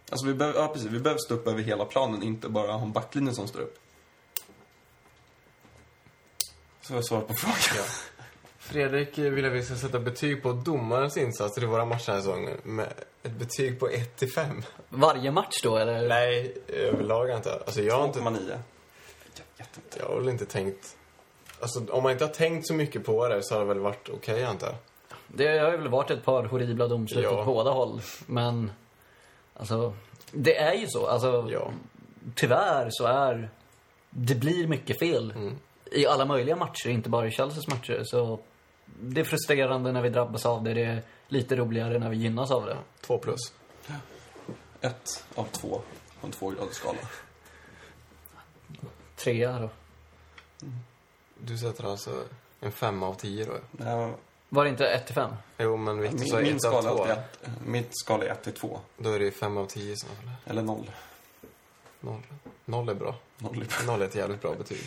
[0.09, 2.81] Alltså vi behöver, ja precis, vi behöver stå upp över hela planen, inte bara ha
[2.81, 3.79] en backlinje som står upp.
[6.81, 7.85] Så har jag svarat på frågan.
[8.65, 12.21] Fredrik vill att vi ska sätta betyg på domarens insatser i våra matcher den här
[12.21, 12.57] säsongen.
[12.63, 12.93] Med
[13.23, 14.63] ett betyg på 1 till 5.
[14.89, 16.07] Varje match då, eller?
[16.07, 17.53] Nej, överlag inte.
[17.53, 18.19] Alltså jag har inte...
[18.19, 18.39] 2,9.
[19.57, 19.67] Jag.
[19.99, 20.97] Jag har väl inte tänkt...
[21.59, 24.09] Alltså om man inte har tänkt så mycket på det så har det väl varit
[24.09, 24.75] okej antar jag.
[25.27, 27.39] Det har ju väl varit ett par horribla domslut Ja.
[27.39, 28.01] åt båda håll.
[28.25, 28.71] Men,
[29.53, 29.93] alltså,
[30.31, 31.07] det är ju så.
[31.07, 31.71] Alltså, Ja.
[32.35, 33.49] tyvärr så är...
[34.09, 35.31] Det blir mycket fel.
[35.31, 35.55] Mm.
[35.91, 38.01] I alla möjliga matcher, inte bara i Chelseas matcher.
[38.03, 38.39] Så
[39.01, 40.73] det är frustrerande när vi drabbas av det.
[40.73, 42.77] Det är lite roligare när vi gynnas av det.
[43.01, 43.39] Två plus.
[44.81, 45.81] Ett av två
[46.21, 46.97] på en tvågradig skala.
[49.15, 49.69] Trea då.
[51.39, 52.23] Du sätter alltså
[52.59, 53.53] en femma av tio då?
[53.71, 54.13] Nej, men
[54.49, 55.31] Var det inte 1 till 5?
[55.57, 57.01] Jo, men Victor Min, sa min, ett av skala är två.
[57.03, 58.79] alltid ett, min skala är 1 till 2.
[58.97, 60.31] Då är det ju fem av tio i sådana fall.
[60.45, 60.91] Eller 0.
[61.99, 62.21] Noll.
[62.65, 63.15] Noll är bra.
[63.37, 63.65] Noll.
[63.87, 64.81] Noll är ett jävligt bra betyg.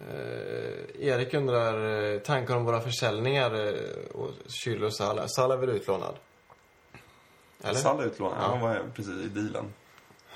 [0.00, 3.72] Eh, Erik undrar eh, tankar om våra försäljningar eh,
[4.14, 5.26] och Schürrle och Salah.
[5.26, 6.14] Salah är väl utlånad?
[7.62, 7.74] Eller?
[7.74, 8.46] Salah utlånad, Ja.
[8.46, 9.64] han var precis i dealen.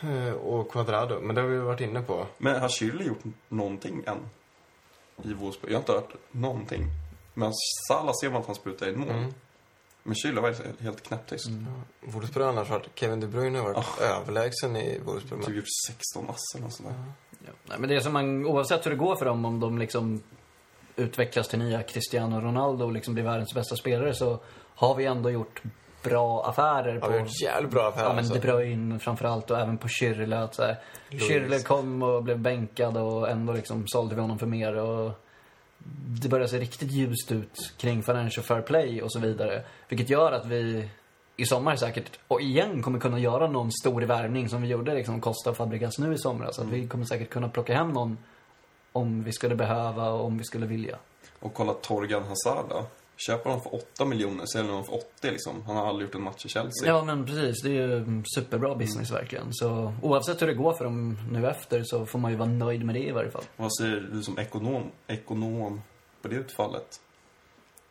[0.00, 2.26] Eh, och Quadrado, men det har vi varit inne på.
[2.38, 4.18] Men har Schürrle gjort någonting än?
[5.22, 5.72] I Wolfsburg?
[5.72, 6.82] Jag har inte hört någonting.
[7.34, 7.52] Men
[7.88, 9.10] Salah ser man att han sprutar in mål.
[9.10, 9.34] Mm.
[10.06, 11.46] Men Schürrle var helt knäpptyst.
[12.00, 15.44] Wolfsburg har annars varit, Kevin De Bruyne har varit överlägsen i Wolfsburg.
[15.44, 16.96] Typ gjort 16 ass eller sånt där.
[17.46, 17.52] Ja.
[17.64, 20.22] Nej, men det är som man, oavsett hur det går för dem, om de liksom
[20.96, 24.40] utvecklas till nya Cristiano Ronaldo och liksom blir världens bästa spelare så
[24.74, 25.62] har vi ändå gjort
[26.02, 27.06] bra affärer ja, på...
[27.06, 28.04] vi har gjort jävligt bra affärer.
[28.04, 28.34] Ja, men alltså.
[28.34, 30.48] De Bruyne framförallt och även på Schürrle.
[31.10, 34.76] Schürrle kom och blev bänkad och ändå liksom sålde vi honom för mer.
[34.76, 35.12] Och
[36.22, 39.62] det börjar se riktigt ljust ut kring Financial Fair Play och så vidare.
[39.88, 40.88] Vilket gör att vi
[41.36, 45.20] i sommar säkert, och igen, kommer kunna göra någon stor värvning som vi gjorde liksom
[45.20, 46.58] Costa och Fabregas nu i somras.
[46.58, 48.18] Att vi kommer säkert kunna plocka hem någon
[48.92, 50.98] om vi skulle behöva och om vi skulle vilja.
[51.40, 52.86] Och kolla Torgan Hazard då.
[53.16, 55.62] Köper honom för 8 miljoner, säljer honom för 80 liksom.
[55.66, 56.88] Han har aldrig gjort en match i Chelsea.
[56.88, 57.62] Ja, men precis.
[57.62, 59.46] Det är ju superbra business verkligen.
[59.50, 62.84] Så oavsett hur det går för dem nu efter så får man ju vara nöjd
[62.84, 63.44] med det i varje fall.
[63.56, 65.82] Vad säger du som ekonom, ekonom
[66.22, 67.00] på det utfallet?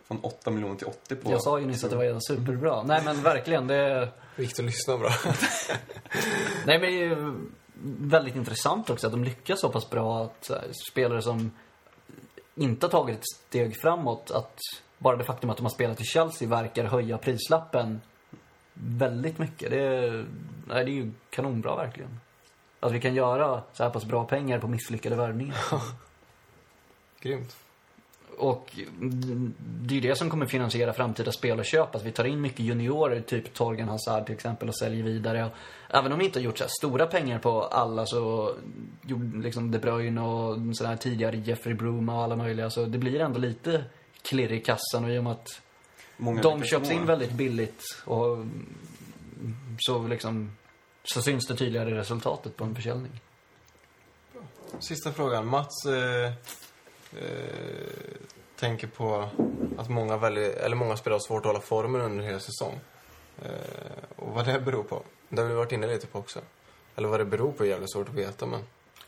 [0.08, 1.30] Från 8 miljoner till 80 på...
[1.30, 2.82] Jag sa ju nyss att det var superbra.
[2.82, 4.12] Nej men verkligen, det är...
[4.36, 5.10] Viktor lyssnar bra.
[6.66, 7.34] Nej men det är ju
[7.98, 11.50] väldigt intressant också att de lyckas så pass bra att så här, spelare som
[12.54, 14.58] inte har tagit ett steg framåt, att
[14.98, 18.00] bara det faktum att de har spelat i Chelsea verkar höja prislappen
[18.74, 19.70] väldigt mycket.
[19.70, 20.26] Det är,
[20.66, 22.20] nej, det är ju kanonbra verkligen.
[22.80, 25.56] Att vi kan göra så här pass bra pengar på misslyckade värvningar.
[27.20, 27.56] Grymt.
[28.38, 28.70] Och
[29.58, 31.94] det är ju det som kommer finansiera framtida spelarköp.
[31.94, 35.50] Att vi tar in mycket juniorer, typ Torgan Hazard till exempel, och säljer vidare.
[35.88, 38.54] Även om vi inte har gjort så här stora pengar på alla så
[39.02, 42.70] gjorde liksom De Bruyne och sådär tidigare Jeffrey Broom och alla möjliga.
[42.70, 43.84] Så det blir ändå lite
[44.28, 45.60] klirr i kassan och i och med att
[46.16, 48.76] Många de köps in väldigt billigt och mm,
[49.78, 50.50] så liksom
[51.04, 53.20] så syns det tydligare i resultatet på en försäljning.
[54.78, 55.46] Sista frågan.
[55.46, 56.32] Mats eh, eh,
[58.58, 59.28] tänker på
[59.78, 62.80] att många, väljer, eller många spelare har svårt att hålla formen under en hel säsong.
[63.42, 63.50] Eh,
[64.16, 65.02] och vad det beror på.
[65.28, 66.40] Det har vi varit inne lite på också.
[66.96, 68.60] Eller vad det beror på är jävligt svårt att veta, men...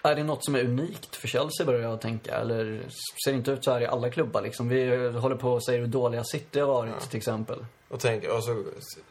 [0.03, 2.35] Är det något som är unikt för Chelsea börjar jag tänka?
[2.35, 2.87] Eller
[3.25, 4.69] ser det inte ut så här i alla klubbar liksom?
[4.69, 7.65] Vi håller på och säger hur dåliga City har varit till exempel.
[7.89, 8.65] Och, tänk, och så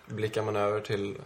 [0.06, 1.18] blickar man över till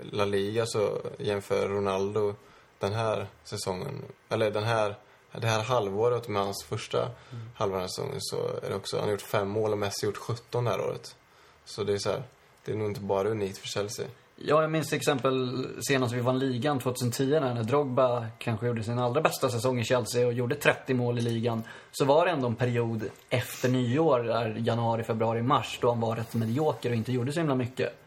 [0.00, 2.34] La Liga så jämför Ronaldo
[2.78, 4.94] den här säsongen, eller den här,
[5.32, 7.10] det här halvåret med hans första
[7.54, 10.06] halva den här säsongen så är det också, han har gjort fem mål och Messi
[10.06, 11.16] gjort 17 det här året.
[11.64, 12.22] Så det är så här,
[12.64, 14.06] det är nog inte bara unikt för Chelsea.
[14.42, 18.98] Ja, jag minns till exempel senast vi vann ligan 2010 när Drogba kanske gjorde sin
[18.98, 21.62] allra bästa säsong i Chelsea och gjorde 30 mål i ligan.
[21.90, 26.16] Så var det ändå en period efter nyår, där januari, februari, mars, då han var
[26.16, 27.98] rätt medioker och inte gjorde så himla mycket.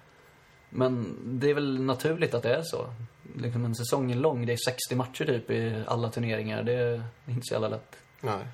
[0.69, 2.85] Men det är väl naturligt att det är så.
[3.35, 6.63] Liksom en säsong är lång, det är 60 matcher typ i alla turneringar.
[6.63, 7.95] Det är inte så jävla lätt.
[8.21, 8.45] Nej.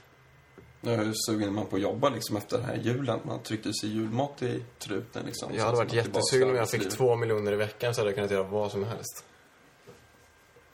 [0.81, 3.19] Nu är sugen man på att jobba liksom efter den här julen.
[3.23, 5.55] Man tryckte sig julmat i truten liksom.
[5.55, 8.31] Jag hade varit jättesugen om jag fick två miljoner i veckan så hade jag kunnat
[8.31, 9.23] göra vad som helst.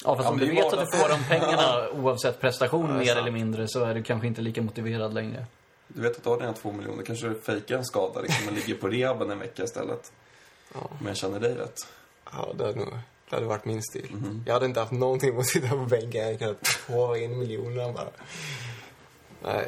[0.04, 3.16] Ja, fast Ja, om du vet att du får de pengarna oavsett prestation Ja, mer
[3.16, 5.46] eller mindre så är du kanske inte lika motiverad längre.
[5.88, 7.04] Du vet att du har dina två miljoner.
[7.04, 10.12] Kanske du fejkar en skada liksom, och ligger på rehaben en vecka istället.
[10.74, 10.90] Ja.
[10.98, 11.88] Men jag känner dig rätt.
[12.32, 12.88] Ja, det hade, nog,
[13.30, 14.08] det hade varit min stil.
[14.46, 16.22] Jag hade inte haft någonting att sitta på bänken.
[16.22, 18.10] Jag hade kunnat få in miljonerna bara.
[19.44, 19.68] Nej.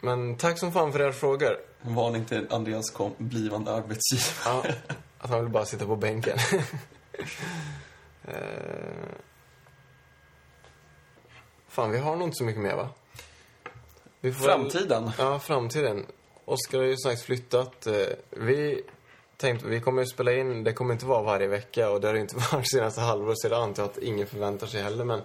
[0.00, 1.56] Men tack som fan för era frågor.
[1.82, 4.34] En varning till Andreas kom, blivande arbetsgivare.
[4.44, 6.38] Ja, att han vill bara sitta på bänken.
[8.24, 8.34] eh,
[11.68, 12.88] fan, vi har nog inte så mycket mer, va?
[14.20, 15.10] Vi får väl- Framtiden.
[15.18, 16.06] Ja, framtiden.
[16.44, 17.86] Oskar har ju strax flyttat.
[17.86, 17.94] Eh,
[18.30, 18.82] Vi
[19.36, 22.14] tänkte, vi kommer ju spela in, det kommer inte vara varje vecka och det har
[22.14, 25.04] det inte varit senaste halvåret så det antar jag att ingen förväntar sig heller.
[25.04, 25.22] Men,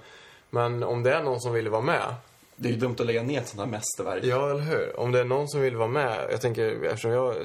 [0.49, 2.15] men om det är någon som vill vara med,
[2.55, 4.23] Det är ju dumt att lägga ner ett sånt här mästerverk.
[4.23, 4.99] ja eller hur?
[4.99, 7.37] Om det är någon som vill vara med, jag tänker eftersom jag har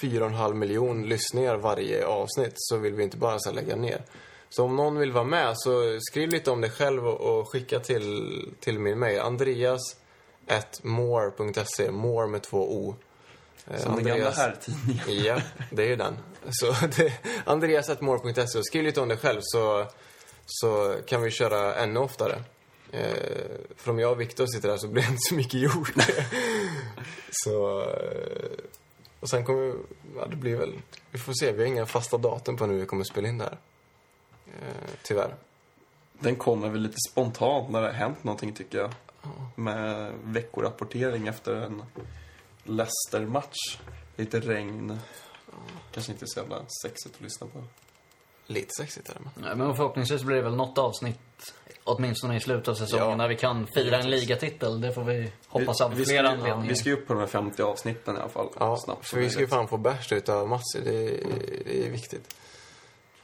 [0.00, 3.76] fyra och en halv miljon lyssningar varje avsnitt så vill vi inte bara så lägga
[3.76, 4.02] ner.
[4.50, 7.80] Så om någon vill vara med så skriv lite om dig själv och, och skicka
[7.80, 9.20] till, till min mail.
[9.20, 9.96] Andreas
[10.82, 12.94] more.se, more med två o.
[13.70, 15.04] Eh, Som den gamla herrtidningen.
[15.24, 15.40] Ja,
[15.70, 16.18] det är ju den.
[16.50, 17.12] Så det,
[17.44, 19.86] andreas.more.se och skriv lite om dig själv så,
[20.46, 22.42] så kan vi köra ännu oftare.
[22.92, 25.92] Eh, för om jag och Viktor sitter där så blir det inte så mycket gjort.
[27.30, 28.58] så, eh,
[29.20, 29.74] och sen kommer,
[30.16, 30.72] ja det blir väl,
[31.10, 33.44] vi får se, vi har inga fasta datum på när vi kommer spela in det
[33.44, 33.58] här.
[34.46, 35.34] Eh, tyvärr.
[36.18, 38.90] Den kommer väl lite spontant när det har hänt någonting tycker jag.
[39.54, 41.82] Med veckorapportering efter en
[42.64, 43.78] Leicester-match.
[44.16, 44.98] Lite regn.
[45.92, 47.64] Kanske inte så jävla sexigt att lyssna på.
[48.52, 49.20] Lite sexigt är det.
[49.24, 49.32] men.
[49.44, 53.16] Nej, men förhoppningsvis blir det väl något avsnitt, åtminstone i slutet av säsongen, Ja.
[53.16, 54.80] när vi kan fira en ligatitel.
[54.80, 56.68] Det får vi hoppas av vi, flera ska, anledningar.
[56.68, 58.48] vi ska ju upp på de här 50 avsnitten i alla fall.
[58.58, 60.62] Ja, snabbt för vi ska ju fan få bärs utav Mats.
[60.84, 60.90] Det,
[61.64, 62.34] det är viktigt.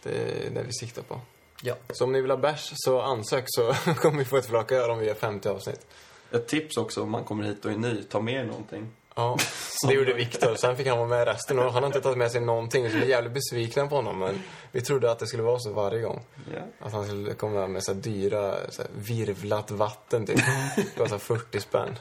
[0.03, 0.11] Det
[0.47, 1.21] är det vi siktar på.
[1.63, 1.75] Ja.
[1.91, 4.91] Så om ni vill ha bärs, så ansök så kommer vi få ett flak öl
[4.91, 5.87] om vi gör 50 avsnitt.
[6.31, 8.89] Ett tips också om man kommer hit och är ny, ta med er någonting.
[9.19, 9.37] Ja,
[9.89, 10.55] det gjorde Viktor.
[10.55, 12.91] Sen fick han vara med resten och han har inte tagit med sig någonting.
[12.91, 14.19] Så vi är jävligt besvikna på honom.
[14.19, 14.43] Men
[14.73, 16.21] vi trodde att det skulle vara så varje gång.
[16.55, 16.87] Ja.
[16.87, 20.37] Att han skulle komma med så dyra, så virvlat vatten typ.
[20.95, 21.99] Det var så här 40 spänn.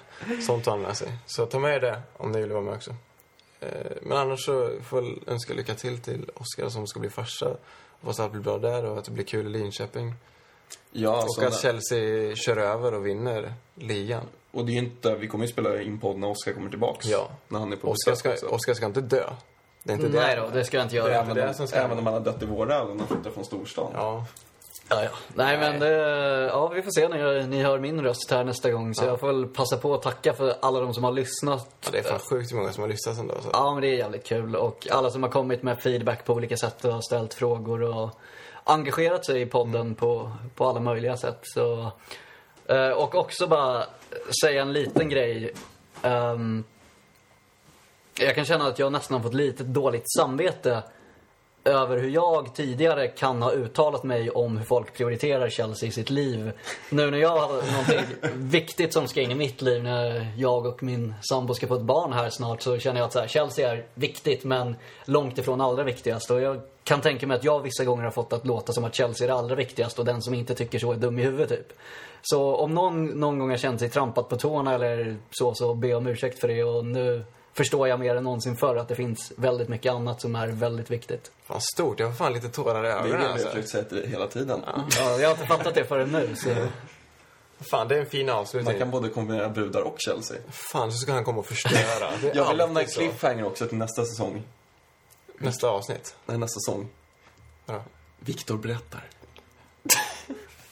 [0.48, 1.12] Sånt tar han med sig.
[1.26, 2.96] Så ta med er det om ni vill vara med också.
[3.60, 3.70] Eh,
[4.02, 7.58] Men annars så får jag önska lycka till till Oskar som ska bli farsa.
[8.02, 10.14] Hoppas att allt blir bra där och att det blir kul i Linköping.
[10.92, 14.26] Ja, alltså, och att Chelsea kör över och vinner ligan.
[14.58, 17.06] Och det är inte, vi kommer ju spela in podd när Oskar kommer tillbaks.
[17.06, 17.30] Ja.
[17.48, 18.46] När han är på Oskar ska, också.
[18.46, 19.24] Oskar ska inte dö.
[19.84, 20.20] Det är inte det.
[20.20, 21.08] Nej då, det ska jag inte göra.
[21.08, 23.08] Det är- Även, det som ska även om han har dött i våra ögon och
[23.08, 23.92] flyttat från storstan.
[23.94, 24.26] Ja,
[24.90, 25.10] Ja, ja.
[25.36, 25.88] Nej, men det,
[26.54, 28.96] ja, vi får se när ni hör min röst här nästa gång.
[28.96, 31.68] Så jag får väl passa på att tacka för alla de som har lyssnat.
[31.86, 33.34] Ja, det är fan sjukt många som har lyssnat ändå.
[33.44, 33.50] Så.
[33.54, 34.56] Ja, men det är jävligt kul.
[34.56, 38.10] Och alla som har kommit med feedback på olika sätt och ställt frågor och
[38.64, 41.40] engagerat sig i podden på, på alla möjliga sätt.
[41.44, 41.92] Så,
[42.68, 43.86] Eh, och också bara
[44.42, 45.52] säga en liten grej.
[46.04, 46.64] Um,
[48.20, 50.84] jag kan känna att jag nästan har fått lite dåligt samvete
[51.68, 56.10] över hur jag tidigare kan ha uttalat mig om hur folk prioriterar Chelsea i sitt
[56.10, 56.52] liv.
[56.90, 60.84] Nu när jag har någonting viktigt som ska in i mitt liv, när jag och
[60.84, 63.72] min sambo ska få ett barn här snart, så känner jag att så här, Chelsea
[63.72, 66.32] är viktigt, men långt ifrån allra viktigast.
[66.32, 68.96] Och jag kan tänka mig att jag vissa gånger har fått att låta som att
[68.96, 71.50] Chelsea är det allra viktigaste och den som inte tycker så är dum i huvudet,
[71.50, 71.78] typ.
[72.22, 75.94] Så om någon någon gång har känt sig trampat på tårna eller så, så be
[75.94, 76.64] om ursäkt för det.
[76.64, 77.24] Och nu
[77.58, 80.92] förstår jag mer än någonsin förr att det finns väldigt mycket annat som är väldigt
[80.92, 81.32] viktigt.
[81.44, 82.00] Fan stort.
[82.00, 83.22] Jag får fan lite tårar i Det är ögonen.
[83.22, 83.82] det Alltså.
[83.82, 84.62] dig hela tiden.
[84.66, 86.36] Ja, jag har inte fattat det förrän nu.
[86.36, 86.50] Så.
[87.60, 88.74] Fan, det är en fin avslutning.
[88.74, 90.38] Man kan både kombinera brudar och Chelsea.
[90.50, 92.10] Fan, så ska han komma och förstöra.
[92.34, 93.00] Jag vill lämna en så.
[93.00, 94.44] cliffhanger också till nästa säsong.
[95.38, 96.16] Nästa avsnitt.
[96.26, 96.90] Nej, nästa säsong.
[97.66, 97.84] Ja.
[98.20, 99.04] Viktor berättar.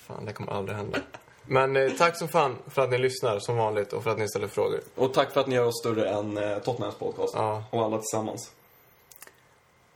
[0.07, 0.99] Fan, det kommer aldrig hända.
[1.47, 4.29] Men eh, tack som fan för att ni lyssnar som vanligt och för att ni
[4.29, 4.81] ställer frågor.
[4.95, 7.33] Och tack för att ni gör oss större än eh, Tottenhams podcast.
[7.35, 7.63] Ja.
[7.69, 8.51] Och alla tillsammans.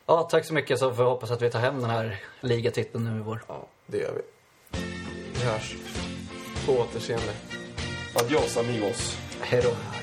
[0.06, 0.80] Ja, tack så mycket.
[0.80, 3.44] Så får jag hoppas att vi tar hem den här ligatiteln nu i vår.
[3.48, 4.22] Ja, det gör vi.
[5.34, 5.76] Vi hörs.
[6.66, 7.34] På återseende.
[8.16, 9.18] Adios amigos.
[9.42, 9.99] Hej då.